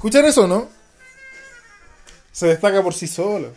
¿Escuchan 0.04 0.26
eso, 0.26 0.46
no? 0.48 0.68
Se 2.34 2.48
destaca 2.48 2.84
por 2.84 2.94
sí 2.94 3.08
solo. 3.08 3.54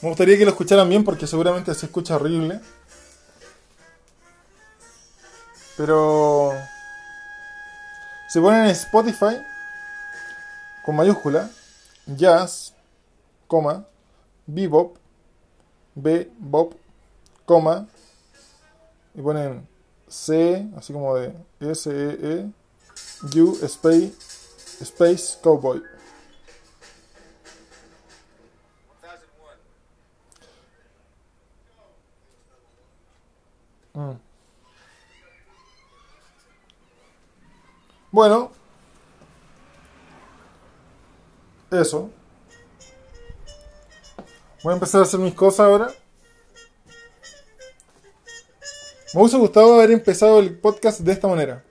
Me 0.00 0.08
gustaría 0.08 0.38
que 0.38 0.44
lo 0.44 0.52
escucharan 0.52 0.88
bien 0.88 1.02
porque 1.02 1.26
seguramente 1.26 1.74
se 1.74 1.86
escucha 1.86 2.14
horrible. 2.14 2.60
Pero 5.76 6.52
si 8.28 8.38
ponen 8.38 8.66
en 8.66 8.70
Spotify 8.70 9.42
con 10.84 10.94
mayúscula 10.94 11.50
jazz, 12.06 12.74
coma, 13.48 13.84
bebop, 14.46 14.96
bebop, 15.94 16.74
coma 17.44 17.88
y 19.14 19.22
ponen 19.22 19.66
C, 20.06 20.68
así 20.76 20.92
como 20.92 21.16
de 21.16 21.34
S 21.60 21.90
E 21.90 22.52
E 23.34 23.40
U 23.40 23.58
space 23.62 24.12
space 24.80 25.38
cowboy. 25.42 25.82
Mm. 33.94 34.12
Bueno, 38.12 38.52
eso. 41.70 42.10
Voy 44.62 44.72
a 44.72 44.74
empezar 44.74 45.00
a 45.00 45.04
hacer 45.04 45.20
mis 45.20 45.34
cosas 45.34 45.60
ahora. 45.60 45.92
Me 49.14 49.20
hubiese 49.20 49.36
gustado 49.36 49.74
haber 49.74 49.92
empezado 49.92 50.40
el 50.40 50.58
podcast 50.58 51.00
de 51.00 51.12
esta 51.12 51.28
manera. 51.28 51.64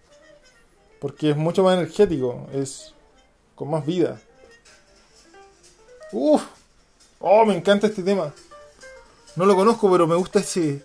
Porque 0.99 1.31
es 1.31 1.37
mucho 1.37 1.63
más 1.63 1.77
energético, 1.77 2.47
es 2.53 2.93
con 3.55 3.69
más 3.69 3.85
vida. 3.85 4.19
Uf, 6.11 6.41
oh, 7.19 7.45
me 7.45 7.57
encanta 7.57 7.87
este 7.87 8.01
tema. 8.01 8.33
No 9.35 9.45
lo 9.45 9.55
conozco, 9.55 9.91
pero 9.91 10.07
me 10.07 10.15
gusta 10.15 10.39
ese. 10.39 10.83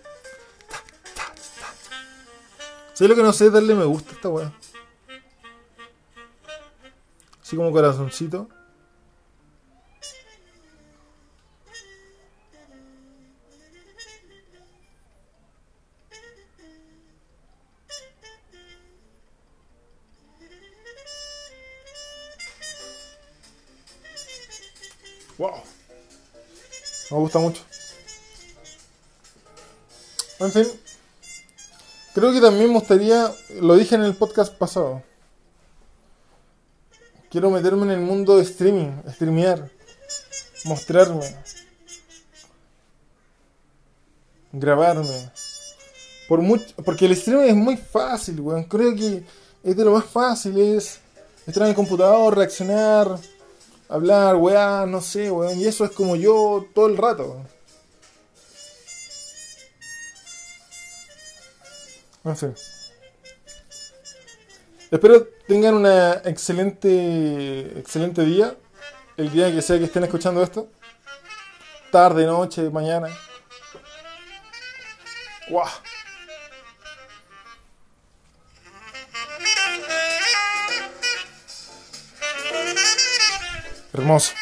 ¿Sabes 2.93 3.09
lo 3.09 3.15
que 3.15 3.23
no 3.23 3.33
sé? 3.33 3.49
Darle 3.49 3.73
me 3.73 3.85
gusta 3.85 4.11
a 4.11 4.13
esta 4.13 4.29
weá. 4.29 4.53
Así 7.41 7.55
como 7.55 7.71
corazoncito. 7.71 8.47
Gusta 27.23 27.39
mucho. 27.39 27.61
En 30.39 30.51
fin. 30.51 30.67
Creo 32.13 32.31
que 32.31 32.41
también 32.41 32.67
me 32.67 32.75
gustaría, 32.75 33.33
lo 33.61 33.75
dije 33.75 33.95
en 33.95 34.03
el 34.03 34.15
podcast 34.15 34.53
pasado. 34.53 35.01
Quiero 37.31 37.49
meterme 37.49 37.83
en 37.83 37.91
el 37.91 38.01
mundo 38.01 38.37
de 38.37 38.43
streaming, 38.43 39.01
streamear, 39.09 39.71
mostrarme. 40.65 41.35
grabarme. 44.51 45.31
Por 46.27 46.41
mucho, 46.41 46.65
porque 46.85 47.05
el 47.05 47.13
streaming 47.13 47.49
es 47.49 47.55
muy 47.55 47.77
fácil, 47.77 48.39
weón. 48.39 48.63
Creo 48.65 48.95
que 48.95 49.23
es 49.63 49.75
de 49.75 49.83
lo 49.83 49.91
más 49.91 50.05
fácil, 50.05 50.57
es 50.57 50.99
estar 51.45 51.63
en 51.63 51.69
el 51.69 51.75
computador, 51.75 52.37
reaccionar, 52.37 53.17
hablar, 53.89 54.35
weá, 54.35 54.85
no 54.85 55.01
sé, 55.01 55.31
weón. 55.31 55.59
Y 55.59 55.65
eso 55.65 55.85
es 55.85 55.91
como 55.91 56.15
yo 56.15 56.67
todo 56.73 56.87
el 56.87 56.97
rato. 56.97 57.41
En 62.23 62.37
fin. 62.37 62.55
Espero 64.91 65.27
tengan 65.47 65.75
una 65.75 66.13
excelente, 66.25 67.79
excelente 67.79 68.23
día. 68.23 68.55
El 69.17 69.31
día 69.31 69.51
que 69.51 69.61
sea 69.61 69.77
que 69.77 69.85
estén 69.85 70.03
escuchando 70.03 70.41
esto. 70.41 70.69
Tarde, 71.91 72.25
noche, 72.25 72.69
mañana. 72.69 73.09
¡Guau! 75.49 75.67
Hermoso. 83.93 84.33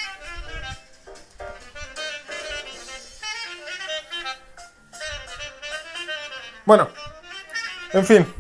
Bueno, 6.66 6.88
en 7.92 8.06
fin. 8.06 8.34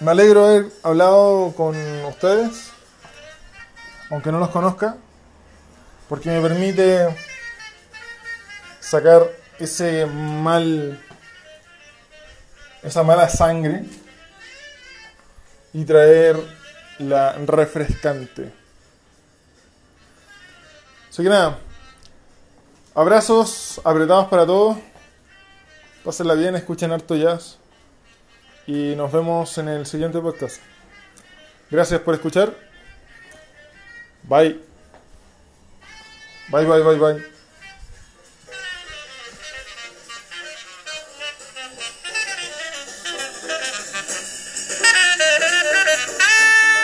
Me 0.00 0.10
alegro 0.10 0.46
de 0.46 0.56
haber 0.58 0.72
hablado 0.82 1.54
con 1.56 1.76
ustedes, 2.04 2.72
aunque 4.10 4.30
no 4.30 4.38
los 4.38 4.50
conozca, 4.50 4.96
porque 6.08 6.28
me 6.28 6.42
permite 6.42 7.16
sacar 8.80 9.30
ese 9.58 10.04
mal, 10.04 11.02
esa 12.82 13.02
mala 13.02 13.28
sangre 13.30 13.84
y 15.72 15.84
traer 15.84 16.61
la 16.98 17.32
refrescante. 17.32 18.52
Así 21.10 21.22
que 21.22 21.28
nada, 21.28 21.58
abrazos 22.94 23.80
apretados 23.84 24.28
para 24.28 24.46
todos. 24.46 24.78
Pásenla 26.04 26.34
bien, 26.34 26.56
escuchen 26.56 26.92
harto 26.92 27.16
jazz. 27.16 27.58
Y 28.66 28.94
nos 28.96 29.12
vemos 29.12 29.56
en 29.58 29.68
el 29.68 29.86
siguiente 29.86 30.20
podcast. 30.20 30.60
Gracias 31.70 32.00
por 32.00 32.14
escuchar. 32.14 32.54
Bye. 34.22 34.60
Bye, 36.48 36.66
bye, 36.66 36.82
bye, 36.82 36.98
bye. 36.98 37.41